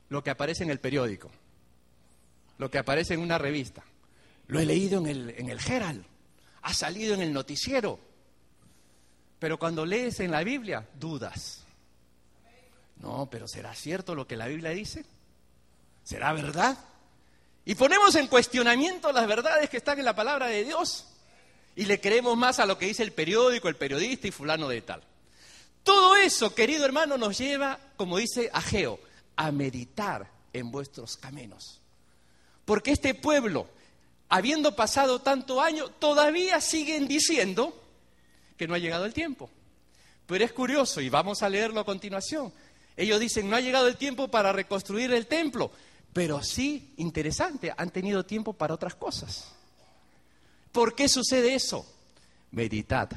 [0.09, 1.31] lo que aparece en el periódico,
[2.59, 3.85] lo que aparece en una revista.
[4.49, 6.05] Lo he leído en el, en el Herald,
[6.62, 7.99] ha salido en el noticiero.
[9.38, 11.64] Pero cuando lees en la Biblia, dudas.
[13.01, 15.05] No, pero ¿será cierto lo que la Biblia dice?
[16.03, 16.79] ¿Será verdad?
[17.64, 21.07] Y ponemos en cuestionamiento las verdades que están en la palabra de Dios.
[21.75, 24.81] Y le creemos más a lo que dice el periódico, el periodista y fulano de
[24.81, 25.03] tal.
[25.83, 28.99] Todo eso, querido hermano, nos lleva, como dice Ageo,
[29.37, 31.81] a meditar en vuestros caminos.
[32.66, 33.68] Porque este pueblo,
[34.29, 37.72] habiendo pasado tanto año, todavía siguen diciendo
[38.59, 39.48] que no ha llegado el tiempo.
[40.26, 42.52] Pero es curioso, y vamos a leerlo a continuación.
[42.96, 45.70] Ellos dicen, no ha llegado el tiempo para reconstruir el templo.
[46.12, 49.52] Pero sí, interesante, han tenido tiempo para otras cosas.
[50.72, 51.87] ¿Por qué sucede eso?
[52.50, 53.11] Meditad,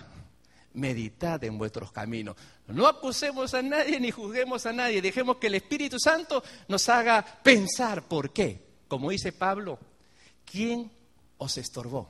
[0.73, 2.35] meditad en vuestros caminos.
[2.67, 7.25] No acusemos a nadie ni juzguemos a nadie, dejemos que el Espíritu Santo nos haga
[7.41, 8.68] pensar por qué.
[8.89, 9.79] Como dice Pablo,
[10.43, 10.91] ¿quién
[11.37, 12.09] os estorbó?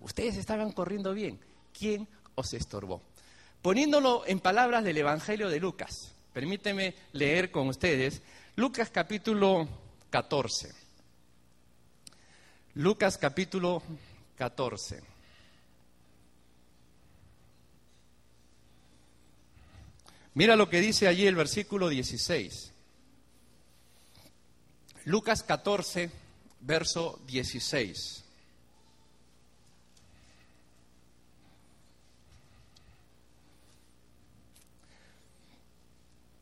[0.00, 1.40] Ustedes estaban corriendo bien,
[1.72, 3.00] ¿quién os estorbó?
[3.62, 8.22] Poniéndolo en palabras del Evangelio de Lucas, permíteme leer con ustedes
[8.56, 9.68] Lucas capítulo
[10.10, 10.74] 14.
[12.74, 13.82] Lucas capítulo
[14.36, 15.02] 14.
[20.34, 22.72] Mira lo que dice allí el versículo 16.
[25.06, 26.10] Lucas 14,
[26.62, 28.24] verso 16.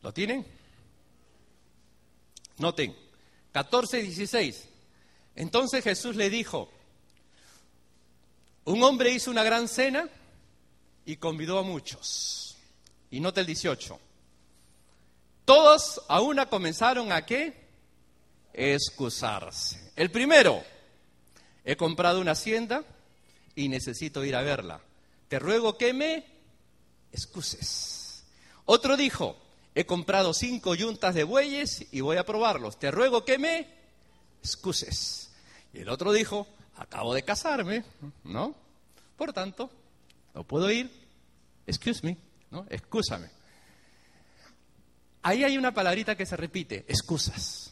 [0.01, 0.47] ¿Lo tienen?
[2.57, 2.97] Noten.
[3.53, 4.69] 14, 16.
[5.37, 6.71] Entonces Jesús le dijo,
[8.65, 10.09] un hombre hizo una gran cena
[11.05, 12.57] y convidó a muchos.
[13.11, 14.01] Y nota el 18.
[15.45, 17.64] Todos a una comenzaron a qué?
[18.55, 19.93] Excusarse.
[19.97, 20.63] El primero,
[21.65, 22.85] he comprado una hacienda
[23.55, 24.81] y necesito ir a verla.
[25.29, 26.25] Te ruego que me
[27.13, 28.25] excuses.
[28.65, 29.37] Otro dijo,
[29.75, 32.79] he comprado cinco yuntas de bueyes y voy a probarlos.
[32.79, 33.69] Te ruego que me
[34.41, 35.31] excuses.
[35.73, 37.85] Y el otro dijo, acabo de casarme,
[38.23, 38.55] ¿no?
[39.17, 39.71] Por tanto,
[40.35, 40.91] no puedo ir.
[41.67, 42.17] Excuse me,
[42.51, 42.67] ¿no?
[42.69, 43.31] Excúsame.
[45.23, 47.64] Ahí hay una palabrita que se repite, excusas.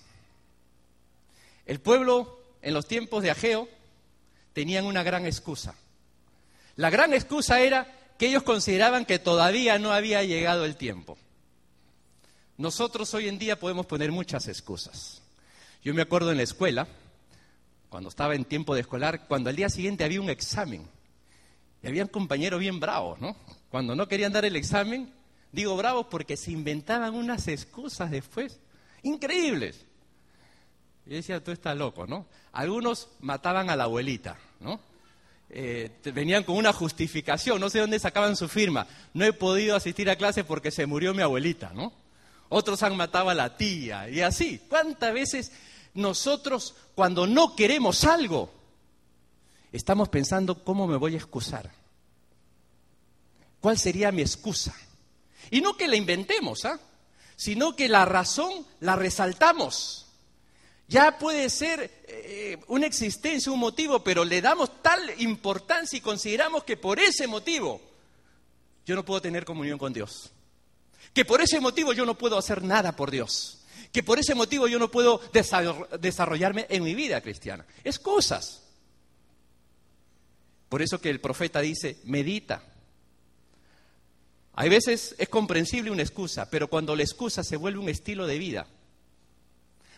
[1.66, 3.68] El pueblo en los tiempos de Ageo
[4.53, 5.75] tenían una gran excusa.
[6.77, 7.87] La gran excusa era
[8.18, 11.18] que ellos consideraban que todavía no había llegado el tiempo.
[12.57, 15.22] Nosotros hoy en día podemos poner muchas excusas.
[15.83, 16.87] Yo me acuerdo en la escuela,
[17.88, 20.87] cuando estaba en tiempo de escolar, cuando al día siguiente había un examen.
[21.83, 23.37] Y había compañeros bien bravos, ¿no?
[23.70, 25.12] Cuando no querían dar el examen,
[25.51, 28.61] digo bravos porque se inventaban unas excusas después,
[29.03, 29.85] increíbles.
[31.07, 32.27] Y decía, tú estás loco, ¿no?
[32.53, 34.81] Algunos mataban a la abuelita, ¿no?
[35.55, 38.87] Eh, venían con una justificación, no sé dónde sacaban su firma.
[39.12, 41.93] No he podido asistir a clase porque se murió mi abuelita, ¿no?
[42.49, 44.61] Otros han matado a la tía y así.
[44.69, 45.53] ¿Cuántas veces
[45.95, 48.51] nosotros cuando no queremos algo
[49.73, 51.71] estamos pensando cómo me voy a excusar?
[53.61, 54.75] ¿Cuál sería mi excusa?
[55.51, 56.81] Y no que la inventemos, ¿ah?
[57.37, 60.07] sino que la razón la resaltamos.
[60.92, 66.64] Ya puede ser eh, una existencia, un motivo, pero le damos tal importancia y consideramos
[66.64, 67.81] que por ese motivo
[68.85, 70.33] yo no puedo tener comunión con Dios.
[71.14, 73.62] Que por ese motivo yo no puedo hacer nada por Dios.
[73.90, 75.18] Que por ese motivo yo no puedo
[75.98, 77.64] desarrollarme en mi vida cristiana.
[77.85, 78.61] Excusas.
[80.68, 82.62] Por eso que el profeta dice, medita.
[84.52, 88.37] Hay veces es comprensible una excusa, pero cuando la excusa se vuelve un estilo de
[88.37, 88.66] vida,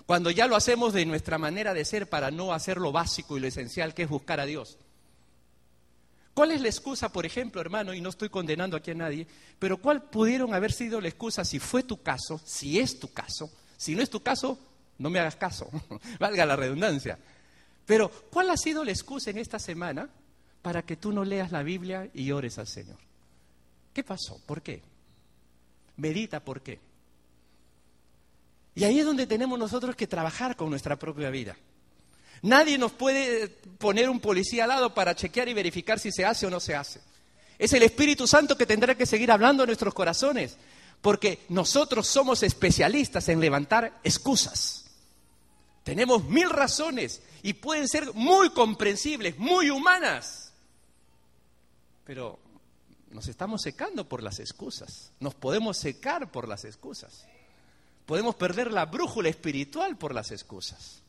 [0.06, 3.40] cuando ya lo hacemos de nuestra manera de ser para no hacer lo básico y
[3.40, 4.78] lo esencial que es buscar a Dios.
[6.34, 9.26] ¿Cuál es la excusa, por ejemplo, hermano, y no estoy condenando aquí a nadie,
[9.58, 13.50] pero cuál pudieron haber sido la excusa si fue tu caso, si es tu caso?
[13.76, 14.58] Si no es tu caso,
[14.98, 15.70] no me hagas caso,
[16.18, 17.18] valga la redundancia.
[17.86, 20.08] Pero, ¿cuál ha sido la excusa en esta semana
[20.60, 22.98] para que tú no leas la Biblia y ores al Señor?
[23.92, 24.40] ¿Qué pasó?
[24.44, 24.82] ¿Por qué?
[25.96, 26.80] Medita por qué.
[28.74, 31.56] Y ahí es donde tenemos nosotros que trabajar con nuestra propia vida.
[32.42, 36.46] Nadie nos puede poner un policía al lado para chequear y verificar si se hace
[36.46, 37.00] o no se hace.
[37.58, 40.56] Es el Espíritu Santo que tendrá que seguir hablando en nuestros corazones,
[41.00, 44.84] porque nosotros somos especialistas en levantar excusas.
[45.84, 50.52] Tenemos mil razones y pueden ser muy comprensibles, muy humanas,
[52.04, 52.38] pero
[53.10, 57.26] nos estamos secando por las excusas, nos podemos secar por las excusas.
[58.06, 61.02] Podemos perder la brújula espiritual por las excusas.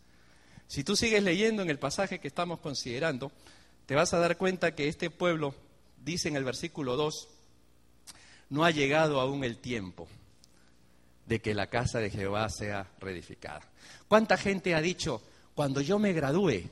[0.68, 3.32] Si tú sigues leyendo en el pasaje que estamos considerando,
[3.86, 5.54] te vas a dar cuenta que este pueblo,
[6.04, 7.28] dice en el versículo 2,
[8.50, 10.08] no ha llegado aún el tiempo
[11.26, 13.62] de que la casa de Jehová sea reedificada.
[14.08, 15.22] ¿Cuánta gente ha dicho,
[15.54, 16.70] cuando yo me gradúe,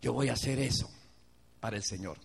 [0.00, 0.90] yo voy a hacer eso
[1.60, 2.18] para el Señor?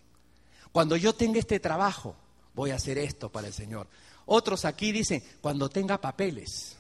[0.72, 2.15] Cuando yo tenga este trabajo,
[2.54, 3.88] voy a hacer esto para el Señor.
[4.25, 6.77] Otros aquí dicen, cuando tenga papeles,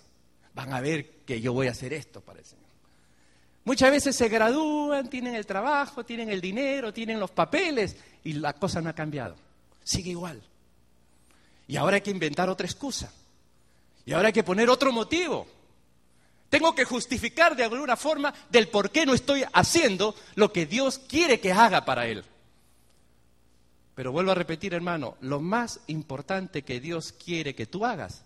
[0.53, 2.63] van a ver que yo voy a hacer esto para el Señor.
[3.65, 8.53] Muchas veces se gradúan, tienen el trabajo, tienen el dinero, tienen los papeles y la
[8.53, 9.35] cosa no ha cambiado.
[9.83, 10.41] Sigue igual.
[11.67, 13.11] Y ahora hay que inventar otra excusa.
[14.05, 15.47] Y ahora hay que poner otro motivo.
[16.49, 20.99] Tengo que justificar de alguna forma del por qué no estoy haciendo lo que Dios
[20.99, 22.23] quiere que haga para Él.
[23.95, 28.23] Pero vuelvo a repetir, hermano, lo más importante que Dios quiere que tú hagas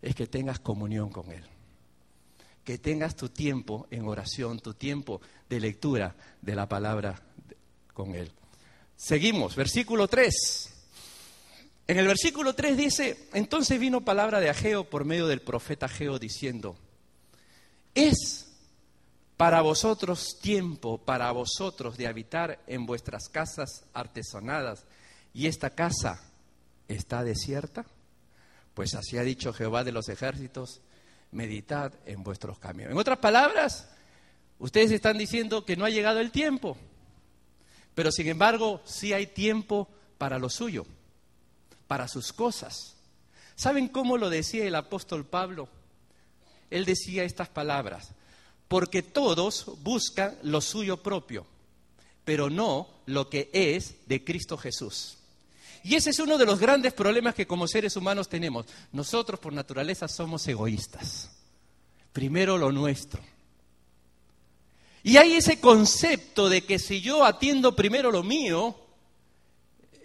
[0.00, 1.44] es que tengas comunión con Él.
[2.64, 7.20] Que tengas tu tiempo en oración, tu tiempo de lectura de la palabra
[7.92, 8.30] con Él.
[8.96, 10.34] Seguimos, versículo 3.
[11.86, 16.18] En el versículo 3 dice, entonces vino palabra de Ageo por medio del profeta Ageo
[16.18, 16.76] diciendo,
[17.94, 18.46] es
[19.36, 24.84] para vosotros tiempo, para vosotros de habitar en vuestras casas artesonadas
[25.32, 26.22] ¿Y esta casa
[26.88, 27.86] está desierta?
[28.74, 30.80] Pues así ha dicho Jehová de los ejércitos,
[31.32, 32.92] meditad en vuestros caminos.
[32.92, 33.88] En otras palabras,
[34.58, 36.76] ustedes están diciendo que no ha llegado el tiempo,
[37.94, 40.86] pero sin embargo sí hay tiempo para lo suyo,
[41.86, 42.96] para sus cosas.
[43.54, 45.68] ¿Saben cómo lo decía el apóstol Pablo?
[46.70, 48.12] Él decía estas palabras,
[48.68, 51.46] porque todos buscan lo suyo propio,
[52.24, 55.18] pero no lo que es de Cristo Jesús.
[55.82, 58.66] Y ese es uno de los grandes problemas que como seres humanos tenemos.
[58.92, 61.30] Nosotros por naturaleza somos egoístas.
[62.12, 63.20] Primero lo nuestro.
[65.02, 68.76] Y hay ese concepto de que si yo atiendo primero lo mío,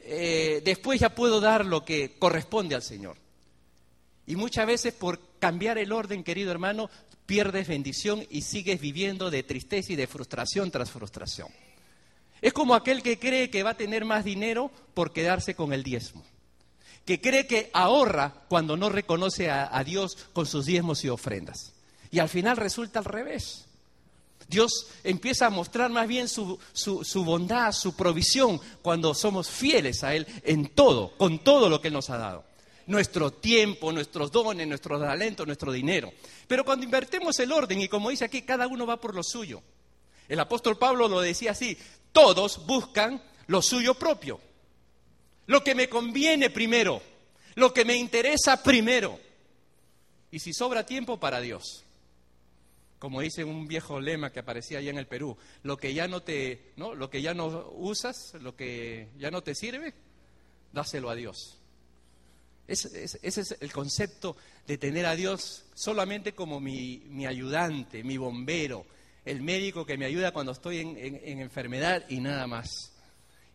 [0.03, 3.17] eh, después ya puedo dar lo que corresponde al Señor.
[4.27, 6.89] Y muchas veces por cambiar el orden, querido hermano,
[7.25, 11.49] pierdes bendición y sigues viviendo de tristeza y de frustración tras frustración.
[12.45, 15.81] Es como aquel que cree que va a tener más dinero por quedarse con el
[15.81, 16.23] diezmo,
[17.03, 21.73] que cree que ahorra cuando no reconoce a, Dios con sus diezmos y ofrendas.
[22.11, 23.65] Y al final resulta al revés.
[24.47, 30.13] Dios empieza a mostrar más bien su, su, bondad, su provisión, cuando somos fieles a
[30.13, 32.43] Él en todo, con todo lo que Él nos ha dado.
[32.85, 36.13] Nuestro tiempo, nuestros dones, nuestros talentos, nuestro dinero.
[36.47, 39.63] Pero cuando invertimos el orden, y como dice aquí, cada uno va por lo suyo.
[40.27, 41.77] El apóstol Pablo lo decía así,
[42.11, 44.39] todos buscan lo suyo propio,
[45.45, 47.01] lo que me conviene primero,
[47.55, 49.19] lo que me interesa primero.
[50.31, 51.85] Y si sobra tiempo para Dios,
[52.99, 56.23] como dice un viejo lema que aparecía allá en el Perú, lo que ya no
[56.23, 56.95] te, ¿no?
[56.95, 59.93] Lo que ya no usas, lo que ya no te sirve,
[60.73, 61.59] dáselo a Dios.
[62.67, 68.87] Ese, es el concepto de tener a Dios solamente como mi, mi ayudante, mi bombero,
[69.25, 72.93] el médico que me ayuda cuando estoy en, enfermedad y nada más.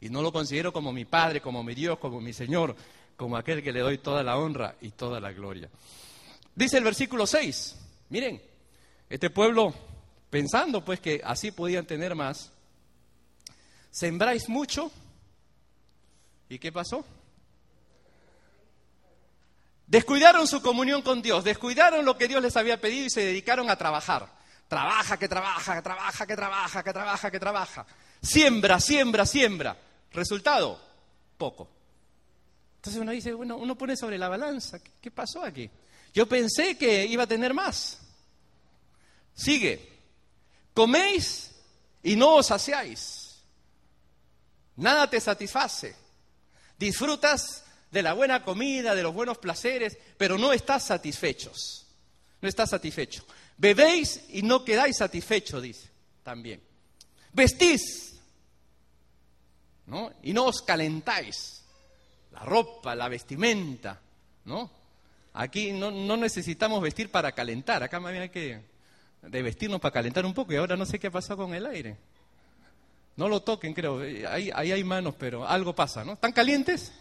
[0.01, 2.75] Y no lo considero como mi Padre, como mi Dios, como mi Señor,
[3.17, 5.71] como aquel que le doy toda la honra y toda la gloria.
[6.55, 7.77] Dice el versículo 6,
[8.09, 8.43] miren,
[9.09, 9.73] este pueblo,
[10.29, 12.51] pensando pues que así podían tener más,
[13.91, 14.91] sembráis mucho,
[16.49, 17.05] ¿y qué pasó?
[19.87, 23.71] Descuidaron su comunión con Dios, descuidaron lo que Dios les había pedido y se dedicaron
[23.71, 24.40] a trabajar.
[24.71, 27.87] Trabaja, que trabaja, que trabaja, que trabaja, que trabaja, que trabaja.
[28.23, 29.77] Siembra, siembra, siembra.
[30.13, 30.81] Resultado,
[31.37, 31.69] poco.
[32.77, 35.69] Entonces uno dice, bueno, uno pone sobre la balanza, ¿qué, pasó aquí?
[36.15, 37.99] Yo pensé que iba a tener más.
[39.35, 39.89] Sigue,
[40.73, 41.51] coméis
[42.05, 43.43] y no os saciáis.
[44.77, 45.97] Nada te satisface.
[46.79, 51.89] Disfrutas de la buena comida, de los buenos placeres, pero no estás satisfechos.
[52.41, 53.25] No estás satisfecho.
[53.61, 55.91] Bebéis y no quedáis satisfechos, dice
[56.23, 56.63] también.
[57.35, 58.19] Vestís,
[59.87, 60.13] ¿no?
[60.23, 61.63] Y no os calentáis.
[62.33, 64.01] La ropa, la vestimenta,
[64.47, 64.71] ¿no?
[65.35, 68.63] Aquí no, necesitamos vestir para calentar, acá más bien hay que
[69.21, 71.67] de vestirnos para calentar un poco y ahora no sé qué ha pasado con el
[71.67, 71.99] aire.
[73.17, 74.01] No lo toquen, creo.
[74.31, 76.15] Ahí, ahí hay manos, pero algo pasa, ¿no?
[76.15, 76.95] ¿Están calientes?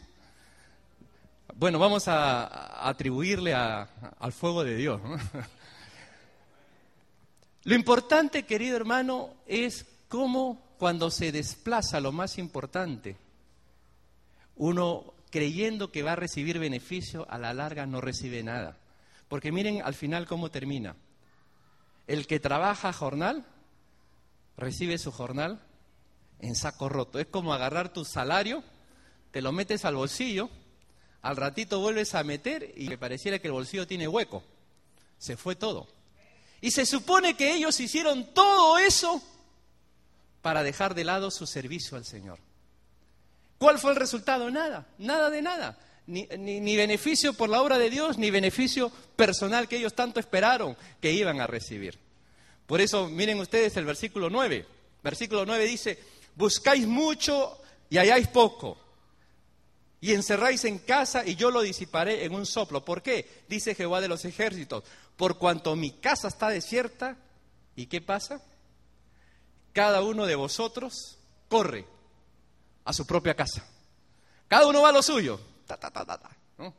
[1.56, 5.02] Bueno, vamos a, atribuirle al fuego de Dios.
[5.02, 5.18] ¿no?
[7.70, 13.16] Lo importante, querido hermano, es cómo cuando se desplaza lo más importante,
[14.56, 18.80] uno creyendo que va a recibir beneficio, a la larga no recibe nada.
[19.28, 20.96] Porque miren al final cómo termina.
[22.08, 23.46] El que trabaja jornal,
[24.58, 25.62] recibe su jornal
[26.40, 27.20] en saco roto.
[27.20, 28.64] Es como agarrar tu salario,
[29.30, 30.50] te lo metes al bolsillo,
[31.22, 34.42] al ratito vuelves a meter y pareciera que el bolsillo tiene hueco.
[35.20, 35.99] Se fue todo.
[36.62, 39.22] Y se supone que ellos hicieron todo eso
[40.42, 42.40] para dejar de lado su servicio al Señor.
[43.58, 44.50] ¿Cuál fue el resultado?
[44.50, 45.78] Nada, nada de nada.
[46.08, 51.12] Ni, beneficio por la obra de Dios, ni beneficio personal que ellos tanto esperaron que
[51.12, 52.00] iban a recibir.
[52.66, 54.66] Por eso, miren ustedes el versículo 9.
[55.04, 56.00] Versículo 9 dice,
[56.36, 58.78] buscáis mucho y halláis poco.
[60.02, 62.84] Y encerráis en casa y yo lo disiparé en un soplo.
[62.84, 63.44] ¿Por qué?
[63.48, 64.84] Dice Jehová de los ejércitos
[65.20, 67.18] por cuanto mi casa está desierta,
[67.76, 68.42] ¿y qué pasa?
[69.74, 71.86] Cada uno de vosotros corre
[72.86, 73.68] a su propia casa.
[74.48, 75.38] Cada uno va a lo suyo.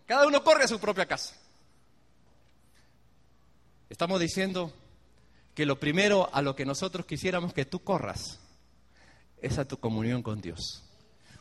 [0.06, 1.36] Cada uno corre a su propia casa.
[3.90, 4.72] Estamos diciendo
[5.54, 8.38] que lo primero a lo que nosotros quisiéramos que tú corras
[9.42, 10.82] es a tu comunión con Dios.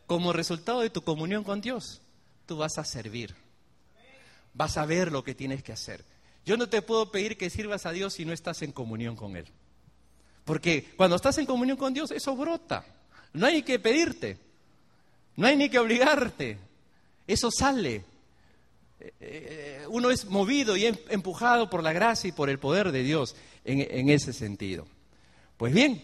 [0.06, 2.02] Como resultado de tu comunión con Dios,
[2.46, 3.38] tú vas a servir.
[4.54, 6.04] Vas a ver lo que tienes que hacer.
[6.50, 9.38] Yo no te puedo pedir que sirvas a Dios si no estás en comunión con
[9.38, 9.46] Él.
[10.46, 12.84] Porque cuando estás en comunión con Dios, eso brota.
[13.34, 14.36] No hay que pedirte,
[15.36, 16.58] no hay ni que obligarte.
[17.28, 18.04] Eso sale.
[19.00, 22.92] Eh, eh, uno es movido y em, empujado por la gracia y por el poder
[22.92, 24.88] de Dios en, en ese sentido.
[25.56, 26.04] Pues bien,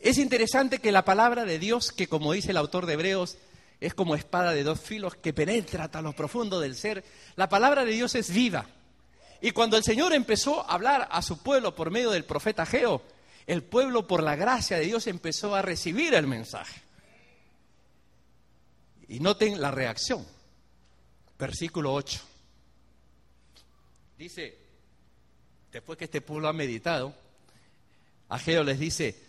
[0.00, 3.36] es interesante que la palabra de Dios, que como dice el autor de Hebreos,
[3.78, 7.04] es como espada de dos filos que penetra hasta lo profundo del ser,
[7.36, 8.66] la palabra de Dios es viva
[9.42, 13.02] y cuando el Señor empezó a hablar a su pueblo por medio del profeta Geo,
[13.48, 16.80] el pueblo por la gracia de Dios empezó a recibir el mensaje.
[19.08, 20.24] Y noten la reacción.
[21.36, 22.20] Versículo 8.
[24.16, 24.56] Dice,
[25.72, 27.12] después que este pueblo ha meditado,
[28.28, 29.20] Ageo les dice,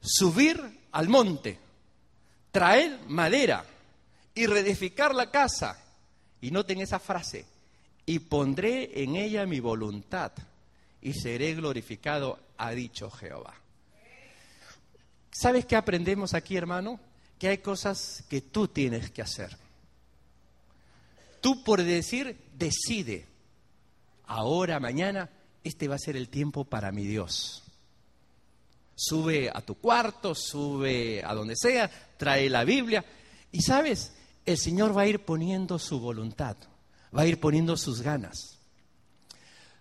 [0.00, 1.58] subir al monte,
[2.50, 3.66] traer madera
[4.34, 5.78] y reedificar la casa.
[6.40, 7.44] Y noten esa frase,
[8.08, 10.32] y pondré en ella mi voluntad
[11.02, 13.54] y seré glorificado, ha dicho Jehová.
[15.30, 16.98] ¿Sabes qué aprendemos aquí, hermano?
[17.38, 19.54] Que hay cosas que tú tienes que hacer.
[21.42, 23.26] Tú por decir, decide,
[24.24, 25.28] ahora, mañana,
[25.62, 27.62] este va a ser el tiempo para mi Dios.
[28.96, 33.04] Sube a tu cuarto, sube a donde sea, trae la Biblia
[33.52, 34.14] y sabes,
[34.46, 36.56] el Señor va a ir poniendo su voluntad,
[37.16, 38.58] va a ir poniendo sus ganas.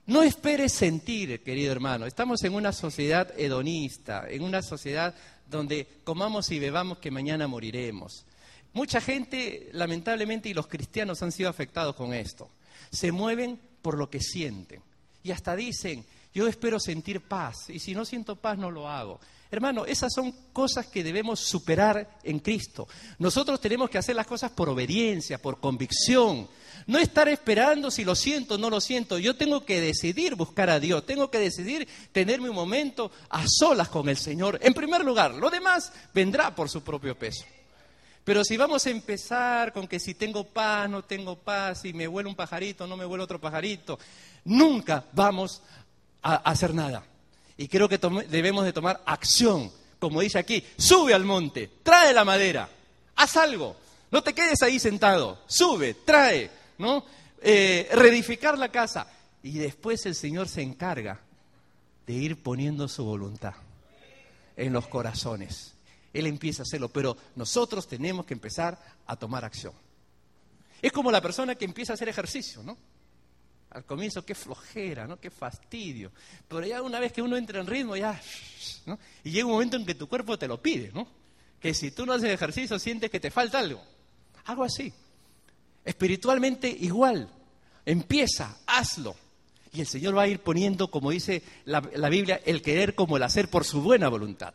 [0.06, 5.14] No esperes sentir, querido hermano, estamos en una sociedad hedonista, en una sociedad
[5.50, 8.26] donde comamos y bebamos que mañana moriremos.
[8.74, 12.50] Mucha gente, lamentablemente, y los cristianos han sido afectados con esto.
[12.92, 14.82] Se mueven por lo que sienten.
[15.24, 19.20] Y hasta dicen, yo espero sentir paz, y si no siento paz no lo hago.
[19.50, 22.88] Hermano, esas son cosas que debemos superar en Cristo.
[23.20, 26.48] Nosotros tenemos que hacer las cosas por obediencia, por convicción.
[26.88, 29.20] No estar esperando si lo siento no lo siento.
[29.20, 31.06] Yo tengo que decidir buscar a Dios.
[31.06, 34.58] Tengo que decidir tenerme un momento a solas con el Señor.
[34.62, 37.46] En primer lugar, lo demás vendrá por su propio peso.
[38.28, 42.10] Pero si vamos a empezar con que si tengo paz, no tengo paz, si me
[42.10, 43.98] huele un pajarito, no me huele otro pajarito,
[44.44, 45.62] nunca vamos
[46.22, 47.06] a hacer nada.
[47.56, 52.26] Y creo que debemos de tomar acción, como dice aquí, sube al monte, trae la
[52.26, 52.70] madera,
[53.16, 53.78] haz algo,
[54.12, 57.06] no te quedes ahí sentado, sube, trae, ¿no?
[57.42, 59.08] Eh, reedificar la casa.
[59.44, 61.20] Y después el Señor se encarga
[62.06, 63.54] de ir poniendo su voluntad
[64.56, 65.74] en los corazones.
[66.14, 69.74] Él empieza a hacerlo, pero nosotros tenemos que empezar a tomar acción.
[70.82, 72.78] Es como la persona que empieza a hacer ejercicio, ¿no?
[73.72, 75.20] Al comienzo, qué flojera, ¿no?
[75.20, 76.12] Qué fastidio.
[76.48, 78.20] Pero ya una vez que uno entra en ritmo, ya,
[78.86, 78.98] ¿no?
[79.24, 81.08] Y llega un momento en que tu cuerpo te lo pide, ¿no?
[81.60, 83.84] Que si tú no haces ejercicio, sientes que te falta algo.
[84.46, 84.94] Algo así.
[85.88, 87.30] Espiritualmente igual.
[87.86, 89.16] Empieza, hazlo.
[89.72, 93.24] Y el Señor va a ir poniendo, como dice la, Biblia, el querer como el
[93.24, 94.54] hacer por su buena voluntad.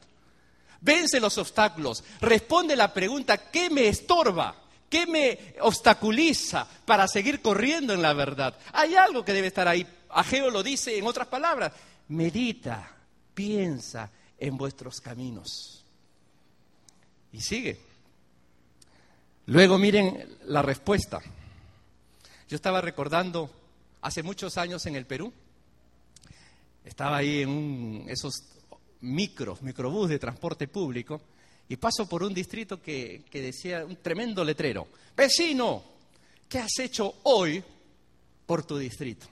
[0.82, 2.04] Vence los obstáculos.
[2.20, 4.56] Responde la pregunta, ¿qué me estorba?
[4.90, 8.58] ¿Qué me obstaculiza para seguir corriendo en la verdad?
[8.74, 9.86] Hay algo que debe estar ahí.
[10.10, 11.72] Ageo lo dice en otras palabras.
[12.08, 12.94] Medita,
[13.32, 15.82] piensa en vuestros caminos.
[17.32, 17.91] Y sigue.
[19.47, 21.20] Luego miren la respuesta.
[22.49, 23.51] Yo estaba recordando
[24.01, 25.32] hace muchos años en el Perú.
[26.84, 28.34] Estaba ahí en esos
[29.01, 31.20] micros, microbús de transporte público,
[31.68, 34.86] y paso por un distrito que, decía un tremendo letrero,
[35.16, 35.82] vecino,
[36.49, 37.62] ¿qué has hecho hoy
[38.47, 39.26] por tu distrito?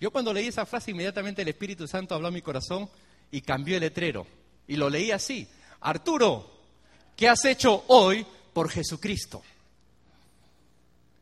[0.00, 2.88] Yo cuando leí esa frase, inmediatamente el Espíritu Santo habló a mi corazón
[3.30, 4.26] y cambió el letrero.
[4.66, 5.48] Y lo leí así,
[5.80, 6.50] Arturo,
[7.16, 8.26] ¿qué has hecho hoy
[8.58, 9.40] por Jesucristo?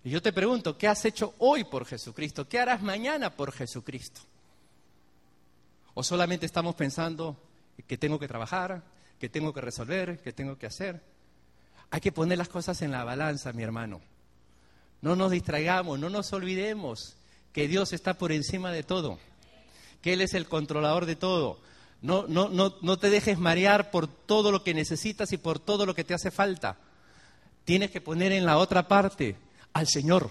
[0.03, 2.49] Y yo te pregunto, ¿qué has hecho hoy por Jesucristo?
[2.49, 4.23] ¿Qué harás mañana por Jesucristo?
[5.93, 7.37] ¿O solamente estamos pensando
[7.87, 8.83] que tengo que trabajar,
[9.21, 11.03] que tengo que resolver, que tengo que hacer.
[11.91, 14.01] Hay que poner las cosas en la balanza, mi hermano.
[15.03, 17.19] No nos distraigamos, no nos olvidemos
[17.53, 19.19] que Dios está por encima de todo,
[20.01, 21.61] que Él es el controlador de todo.
[22.01, 25.85] No, no, no, no te dejes marear por todo lo que necesitas y por todo
[25.85, 26.79] lo que te hace falta.
[27.67, 29.35] Tienes que poner en la otra parte
[29.73, 30.31] al Señor,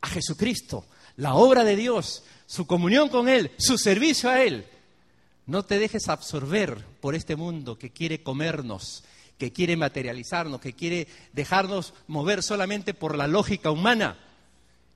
[0.00, 4.64] a Jesucristo, la obra de Dios, su comunión con Él, su servicio a Él.
[5.44, 9.04] No te dejes absorber por este mundo que quiere comernos,
[9.36, 14.18] que quiere materializarnos, que quiere dejarnos mover solamente por la lógica humana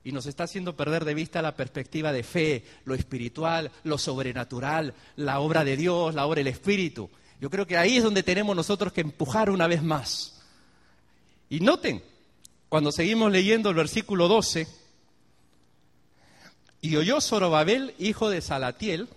[0.03, 4.95] y nos está haciendo perder de vista la perspectiva de fe, lo espiritual, lo sobrenatural,
[5.17, 7.11] la obra de Dios, la obra del Espíritu.
[7.39, 10.34] Yo creo que ahí es donde tenemos nosotros que empujar una vez más.
[11.49, 12.03] Y noten,
[12.69, 14.67] cuando seguimos leyendo el versículo 12,
[16.81, 19.09] y oyó Zorobabel, hijo de Salatiel,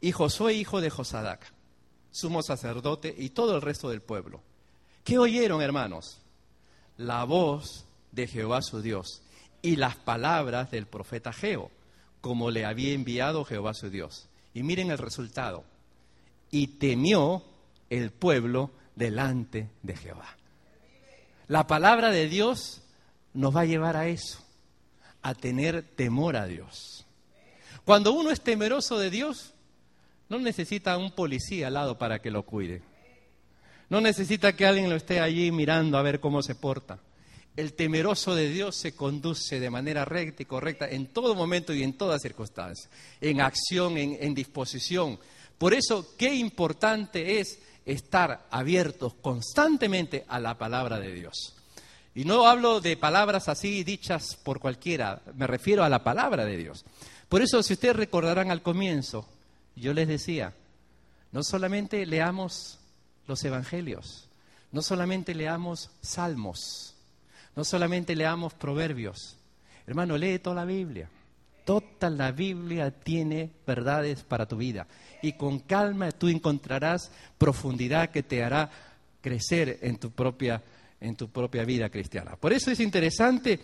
[0.00, 1.52] y Josué, hijo de Josadac,
[2.10, 4.40] sumo sacerdote, y todo el resto del pueblo.
[5.04, 6.18] ¿Qué oyeron, hermanos?
[6.96, 9.22] La voz de Jehová su Dios
[9.62, 11.70] y las palabras del profeta Geo,
[12.20, 14.28] como le había enviado Jehová su Dios.
[14.54, 15.64] Y miren el resultado.
[16.50, 17.42] Y temió
[17.90, 20.36] el pueblo delante de Jehová.
[21.48, 22.82] La palabra de Dios
[23.34, 24.38] nos va a llevar a eso,
[25.22, 27.06] a tener temor a Dios.
[27.84, 29.52] Cuando uno es temeroso de Dios,
[30.28, 32.82] no necesita un policía al lado para que lo cuide.
[33.90, 36.98] No necesita que alguien lo esté allí mirando a ver cómo se porta.
[37.54, 41.82] El temeroso de Dios se conduce de manera recta y correcta en todo momento y
[41.82, 42.88] en todas circunstancias,
[43.20, 45.18] en acción, en, en disposición.
[45.58, 51.54] Por eso, qué importante es estar abiertos constantemente a la palabra de Dios.
[52.14, 56.56] Y no hablo de palabras así dichas por cualquiera, me refiero a la palabra de
[56.56, 56.84] Dios.
[57.28, 59.26] Por eso, si ustedes recordarán al comienzo,
[59.74, 60.52] yo les decía,
[61.32, 62.78] no solamente leamos
[63.26, 64.28] los evangelios,
[64.70, 66.94] no solamente leamos salmos,
[67.56, 69.36] no solamente leamos proverbios.
[69.86, 71.08] Hermano, lee toda la Biblia.
[71.64, 74.86] Toda la Biblia tiene verdades para tu vida.
[75.22, 78.70] Y con calma tú encontrarás profundidad que te hará
[79.20, 80.62] crecer en tu propia,
[81.00, 82.36] en tu propia vida cristiana.
[82.36, 83.60] Por eso es interesante,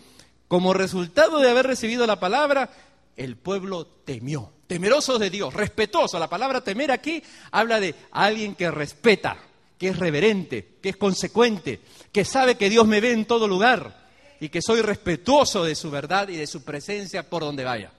[0.47, 2.71] como resultado de haber recibido la palabra,
[3.17, 6.19] el pueblo temió, temeroso de Dios, respetuoso.
[6.19, 9.37] La palabra temer aquí habla de alguien que respeta,
[9.77, 11.81] que es reverente, que es consecuente,
[12.13, 14.08] que sabe que Dios me ve en todo lugar
[14.41, 17.93] y que soy respetuoso de su verdad y de su presencia por donde vaya.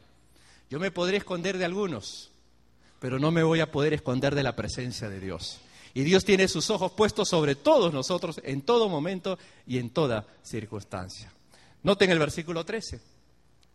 [0.70, 2.30] Yo me podré esconder de algunos,
[3.00, 5.60] pero no me voy a poder esconder de la presencia de Dios.
[5.94, 10.26] Y Dios tiene sus ojos puestos sobre todos nosotros en todo momento y en toda
[10.44, 11.32] circunstancia.
[11.84, 13.02] Noten el versículo 13.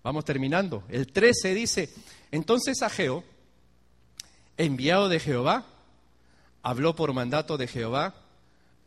[0.03, 0.85] Vamos terminando.
[0.89, 1.91] El 13 dice,
[2.31, 3.25] entonces Ageo,
[4.57, 5.67] enviado de Jehová,
[6.63, 8.15] habló por mandato de Jehová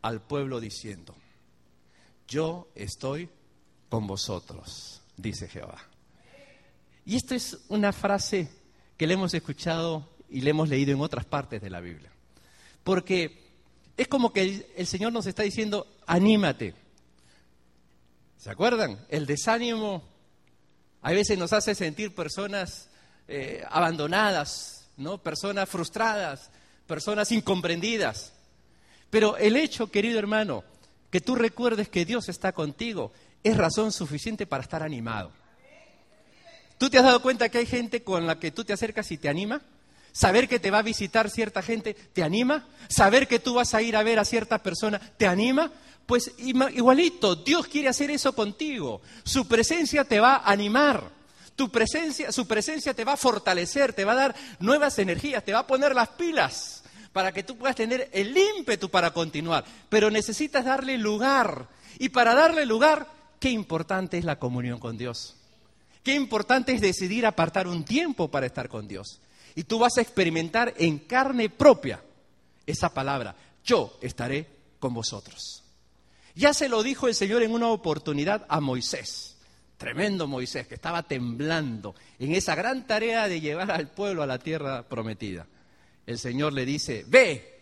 [0.01, 1.15] al pueblo diciendo,
[2.28, 3.30] yo estoy
[3.89, 5.81] con vosotros, dice Jehová.
[7.05, 8.49] Y esta es una frase
[8.97, 12.11] que le hemos escuchado y le hemos leído en otras partes de la Biblia.
[12.83, 13.47] Porque
[13.95, 16.73] es como que el, Señor nos está diciendo, anímate.
[18.38, 18.99] ¿Se acuerdan?
[19.09, 20.03] El desánimo
[21.01, 22.89] a veces nos hace sentir personas
[23.27, 25.17] eh, abandonadas, ¿no?
[25.17, 26.49] personas frustradas,
[26.85, 28.33] personas incomprendidas.
[29.09, 30.63] Pero el hecho, querido hermano,
[31.09, 33.11] que tú recuerdes que Dios está contigo,
[33.43, 35.31] es razón suficiente para estar animado.
[36.77, 39.17] ¿Tú te has dado cuenta que hay gente con la que tú te acercas y
[39.17, 39.61] te anima?
[40.11, 42.65] Saber que te va a visitar cierta gente te anima.
[42.88, 45.71] Saber que tú vas a ir a ver a cierta persona te anima.
[46.05, 49.01] Pues igualito, Dios quiere hacer eso contigo.
[49.23, 51.03] Su presencia te va a animar.
[51.55, 55.53] Tu presencia, su presencia te va a fortalecer, te va a dar nuevas energías, te
[55.53, 59.65] va a poner las pilas para que tú puedas tener el ímpetu para continuar.
[59.89, 61.67] Pero necesitas darle lugar.
[61.97, 63.07] Y para darle lugar,
[63.39, 65.35] qué importante es la comunión con Dios.
[66.03, 69.19] Qué importante es decidir apartar un tiempo para estar con Dios.
[69.55, 72.01] Y tú vas a experimentar en carne propia
[72.65, 73.35] esa palabra.
[73.65, 74.47] Yo estaré
[74.79, 75.63] con vosotros.
[76.35, 79.35] Ya se lo dijo el Señor en una oportunidad a Moisés.
[79.77, 84.39] Tremendo Moisés, que estaba temblando en esa gran tarea de llevar al pueblo a la
[84.39, 85.45] tierra prometida.
[86.05, 87.55] El Señor le dice, ve.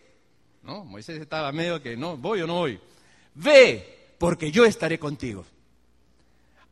[0.62, 2.78] Moisés estaba medio que, no, voy o no voy.
[3.34, 5.44] Ve, porque yo estaré contigo.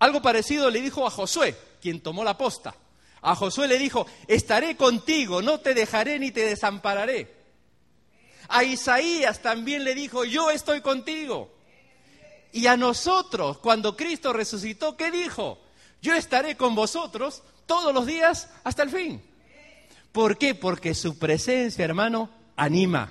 [0.04, 2.74] Algo parecido le dijo a Josué, quien tomó la posta.
[3.22, 7.34] A Josué le dijo, estaré contigo, no te dejaré ni te desampararé.
[8.48, 11.54] A Isaías también le dijo, yo estoy contigo.
[12.52, 15.58] Y a nosotros, cuando Cristo resucitó, ¿qué dijo?
[16.02, 19.22] Yo estaré con vosotros todos los días hasta el fin.
[20.12, 20.54] ¿Por qué?
[20.54, 23.10] Porque su presencia, hermano, anima.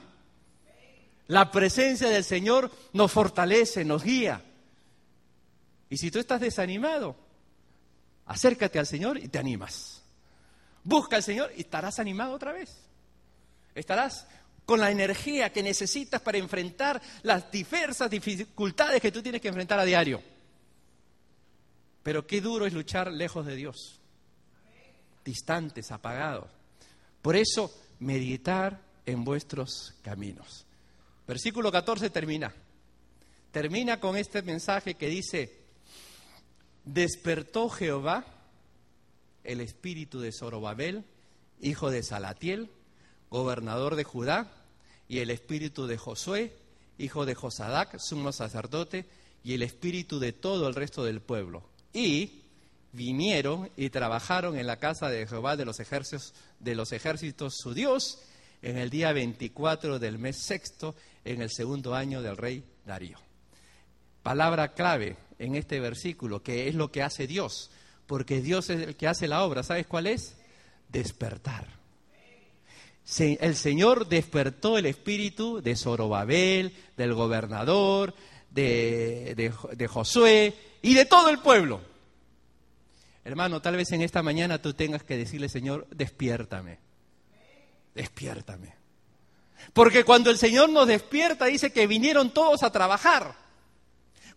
[1.26, 4.44] La presencia del Señor nos fortalece, nos guía.
[5.94, 7.16] Y si tú estás desanimado,
[8.26, 10.02] acércate al Señor y te animas.
[10.84, 12.76] Busca al Señor y estarás animado otra vez.
[13.76, 14.26] Estarás
[14.66, 19.78] con la energía que necesitas para enfrentar las diversas dificultades que tú tienes que enfrentar
[19.78, 20.24] a diario.
[22.02, 24.00] Pero qué duro es luchar lejos de Dios,
[25.24, 26.50] distantes, apagados.
[27.22, 30.66] Por eso, meditar en vuestros caminos.
[31.28, 32.52] Versículo 14 termina.
[33.52, 35.63] Termina con este mensaje que dice,
[36.86, 38.26] despertó Jehová
[39.44, 41.04] el espíritu de Zorobabel,
[41.62, 42.70] hijo de Salatiel,
[43.30, 44.52] gobernador de Judá,
[45.08, 46.54] y el espíritu de Josué,
[46.98, 49.06] hijo de Josadac, sumo sacerdote,
[49.44, 51.64] y el espíritu de todo el resto del pueblo.
[51.92, 52.42] Y
[52.94, 57.74] vinieron y trabajaron en la casa de Jehová de los ejércitos, de los ejércitos su
[57.74, 58.20] Dios,
[58.62, 63.18] en el día 24 del mes sexto, en el segundo año del rey Darío.
[64.22, 67.72] Palabra clave en este versículo, que es lo que hace Dios,
[68.08, 69.64] porque Dios es el que hace la obra.
[69.64, 70.36] ¿Sabes cuál es?
[70.90, 71.68] Despertar.
[73.18, 78.14] El Señor despertó el espíritu de Zorobabel, del gobernador,
[78.50, 81.82] de, de Josué y de todo el pueblo.
[83.26, 86.80] Hermano, tal vez en esta mañana tú tengas que decirle, Señor, despiértame.
[87.96, 88.74] Despiértame.
[89.72, 93.43] Porque cuando el Señor nos despierta, dice que vinieron todos a trabajar.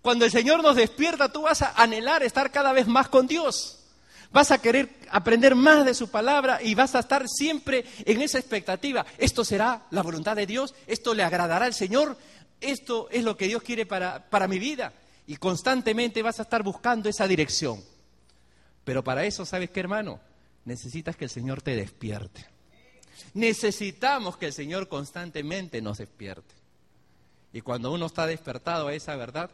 [0.07, 3.81] Cuando el Señor nos despierta, tú vas a anhelar estar cada vez más con Dios.
[4.31, 8.39] Vas a querer aprender más de su palabra y vas a estar siempre en esa
[8.39, 9.05] expectativa.
[9.19, 12.17] Esto será la voluntad de Dios, esto le agradará al Señor,
[12.61, 14.93] esto es lo que Dios quiere para, para mi vida.
[15.27, 17.83] Y constantemente vas a estar buscando esa dirección.
[18.85, 20.21] Pero para eso, ¿sabes qué, hermano?
[20.67, 22.47] Necesitas que el Señor te despierte.
[23.35, 26.55] Necesitamos que el Señor constantemente nos despierte.
[27.53, 29.51] Y cuando uno está despertado a esa verdad,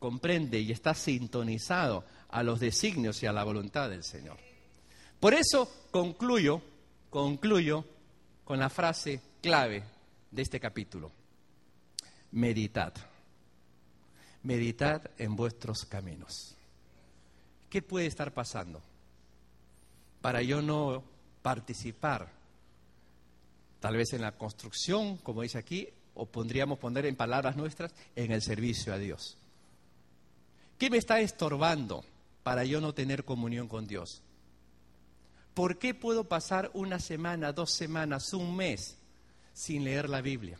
[0.00, 4.38] comprende y está sintonizado a los designios y a la voluntad del Señor.
[5.20, 6.62] Por eso concluyo,
[7.10, 7.84] concluyo
[8.44, 9.84] con la frase clave
[10.30, 11.12] de este capítulo.
[12.32, 12.94] Meditad.
[14.42, 16.56] Meditad en vuestros caminos.
[17.68, 18.82] ¿Qué puede estar pasando?
[20.22, 21.04] Para yo no
[21.42, 22.32] participar,
[23.80, 28.32] tal vez en la construcción, como dice aquí, o pondríamos poner en palabras nuestras, en
[28.32, 29.36] el servicio a Dios.
[30.80, 32.06] ¿Qué me está estorbando
[32.42, 34.22] para yo no tener comunión con Dios?
[35.52, 38.96] ¿Por qué puedo pasar una semana, dos semanas, un mes
[39.52, 40.58] sin leer la Biblia?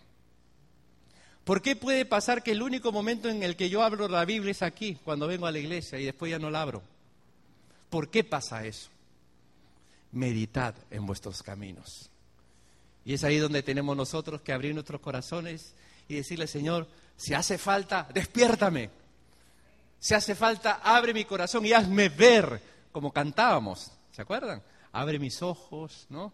[1.42, 4.50] ¿Por qué puede pasar que el único momento en el que yo abro la Biblia
[4.50, 6.82] es aquí, cuando vengo a la iglesia y después ya no la abro?
[7.88, 8.90] ¿Por qué pasa eso?
[10.12, 12.10] Meditad en vuestros caminos.
[13.06, 15.72] Y es ahí donde tenemos nosotros que abrir nuestros corazones
[16.08, 18.99] y decirle, Señor, si hace falta, despiértame.
[20.00, 24.62] Si hace falta, abre mi corazón y hazme ver, como cantábamos, ¿se acuerdan?
[24.92, 26.32] Abre mis ojos, ¿no?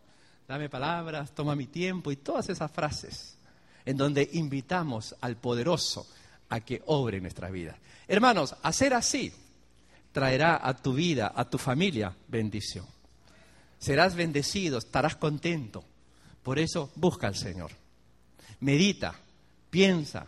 [0.48, 3.36] Dame palabras, toma mi tiempo y todas esas frases
[3.84, 6.06] en donde invitamos al poderoso
[6.48, 7.76] a que obre en nuestra vida.
[8.06, 9.32] Hermanos, hacer así
[10.12, 12.86] traerá a tu vida, a tu familia, bendición.
[13.78, 15.84] Serás bendecido, estarás contento.
[16.42, 17.70] Por eso busca al Señor.
[18.60, 19.14] Medita,
[19.70, 20.26] piensa.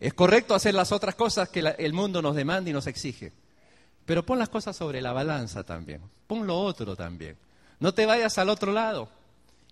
[0.00, 3.32] Es correcto hacer las otras cosas que el mundo nos demanda y nos exige.
[4.06, 6.00] Pero pon las cosas sobre la balanza también.
[6.26, 7.36] Pon lo otro también.
[7.78, 9.10] No te vayas al otro lado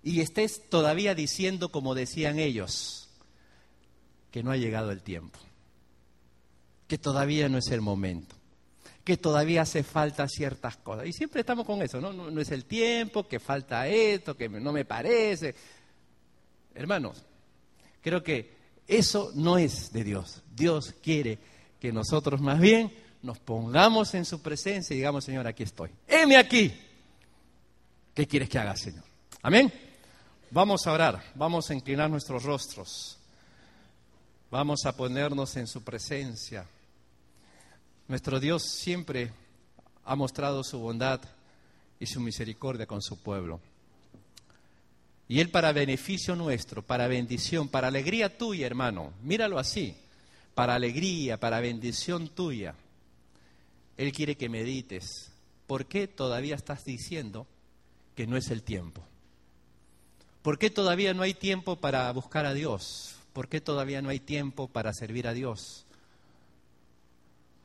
[0.03, 3.09] y estés todavía diciendo, como decían ellos,
[4.31, 5.39] que no ha llegado el tiempo,
[6.87, 8.39] que todavía no es el momento
[9.09, 11.07] que todavía hace falta ciertas cosas.
[11.07, 12.13] Y siempre estamos con eso, ¿no?
[12.13, 15.55] No, es el tiempo, que falta esto, que no me parece.
[16.75, 17.25] Hermanos,
[18.03, 18.58] creo que
[18.89, 20.43] eso no es de Dios.
[20.57, 21.39] Dios quiere
[21.79, 25.91] que nosotros más bien nos pongamos en su presencia y digamos, Señor, aquí estoy.
[26.07, 26.73] Heme aquí.
[28.15, 29.05] ¿Qué quieres que haga, Señor?
[29.43, 29.73] Amén.
[30.51, 33.19] Vamos a orar, vamos a inclinar nuestros rostros,
[34.51, 36.67] vamos a ponernos en su presencia.
[38.07, 39.31] Nuestro Dios siempre
[40.07, 41.21] ha mostrado su bondad
[42.01, 43.61] y su misericordia con su pueblo.
[45.29, 49.95] Y Él para beneficio nuestro, para bendición, para alegría tuya, hermano, míralo así,
[50.55, 52.75] para alegría, para bendición tuya,
[53.99, 55.31] Él quiere que medites.
[55.67, 57.47] ¿Por qué todavía estás diciendo
[58.17, 59.03] que no es el tiempo?
[60.41, 63.17] ¿Por qué todavía no hay tiempo para buscar a Dios?
[63.35, 65.85] ¿Por qué todavía no hay tiempo para servir a Dios?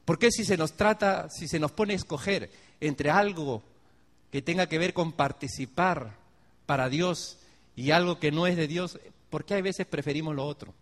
[0.03, 2.51] ¿Por qué si se nos trata, si se nos pone a escoger
[2.82, 3.64] entre algo
[4.32, 6.18] que tenga que ver con participar
[6.66, 7.38] para Dios
[7.76, 8.99] y algo que no es de Dios,
[9.30, 10.74] por qué a veces preferimos lo otro?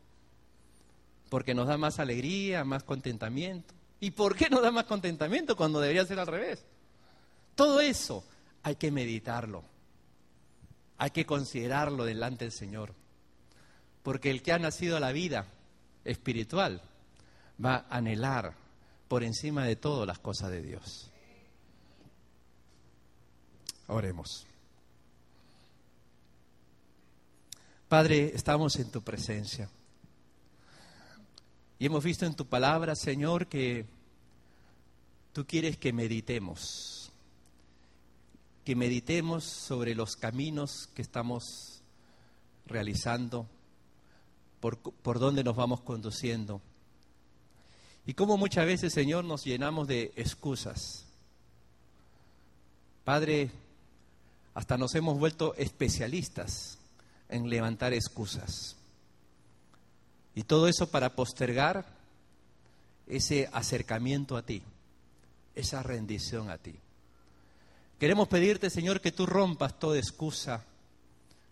[1.29, 3.73] Porque nos da más alegría, más contentamiento.
[3.99, 6.65] ¿Y por qué nos da más contentamiento cuando debería ser al revés?
[7.55, 8.23] Todo eso
[8.63, 9.63] hay que meditarlo,
[10.97, 12.93] hay que considerarlo delante del Señor.
[14.03, 15.45] Porque el que ha nacido a la vida
[16.03, 16.81] espiritual
[17.63, 18.55] va a anhelar
[19.07, 21.11] por encima de todo las cosas de Dios.
[23.87, 24.47] Oremos.
[27.91, 29.69] Padre, estamos en tu presencia.
[31.77, 33.85] Y hemos visto en tu palabra, Señor, que
[35.33, 37.11] tú quieres que meditemos,
[38.63, 41.81] que meditemos sobre los caminos que estamos
[42.65, 43.45] realizando,
[44.61, 46.61] por, por dónde nos vamos conduciendo.
[48.05, 51.07] Y cómo muchas veces, Señor, nos llenamos de excusas.
[53.03, 53.51] Padre,
[54.53, 56.77] hasta nos hemos vuelto especialistas
[57.31, 58.75] en levantar excusas.
[60.35, 61.85] Y todo eso para postergar
[63.07, 64.61] ese acercamiento a ti,
[65.55, 66.75] esa rendición a ti.
[67.99, 70.63] Queremos pedirte, Señor, que tú rompas toda excusa.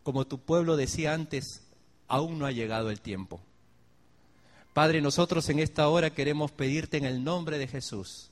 [0.03, 1.61] Como tu pueblo decía antes,
[2.07, 3.41] aún no ha llegado el tiempo.
[4.73, 8.29] Padre, nosotros en esta hora queremos pedirte en el nombre de Jesús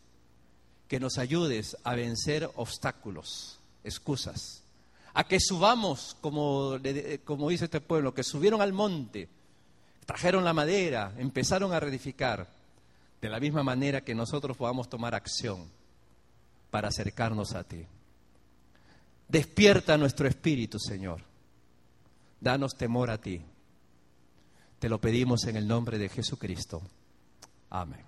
[0.88, 4.64] que nos ayudes a vencer obstáculos, excusas,
[5.18, 6.78] a que subamos, como,
[7.26, 9.28] como dice este pueblo, que subieron al monte,
[10.06, 12.48] trajeron la madera, empezaron a reedificar,
[13.20, 15.66] de la misma manera que nosotros podamos tomar acción
[16.70, 17.84] para acercarnos a ti.
[19.28, 21.22] Despierta nuestro espíritu, Señor.
[22.40, 23.42] Danos temor a ti.
[24.78, 26.80] Te lo pedimos en el nombre de Jesucristo.
[27.72, 28.06] Amén.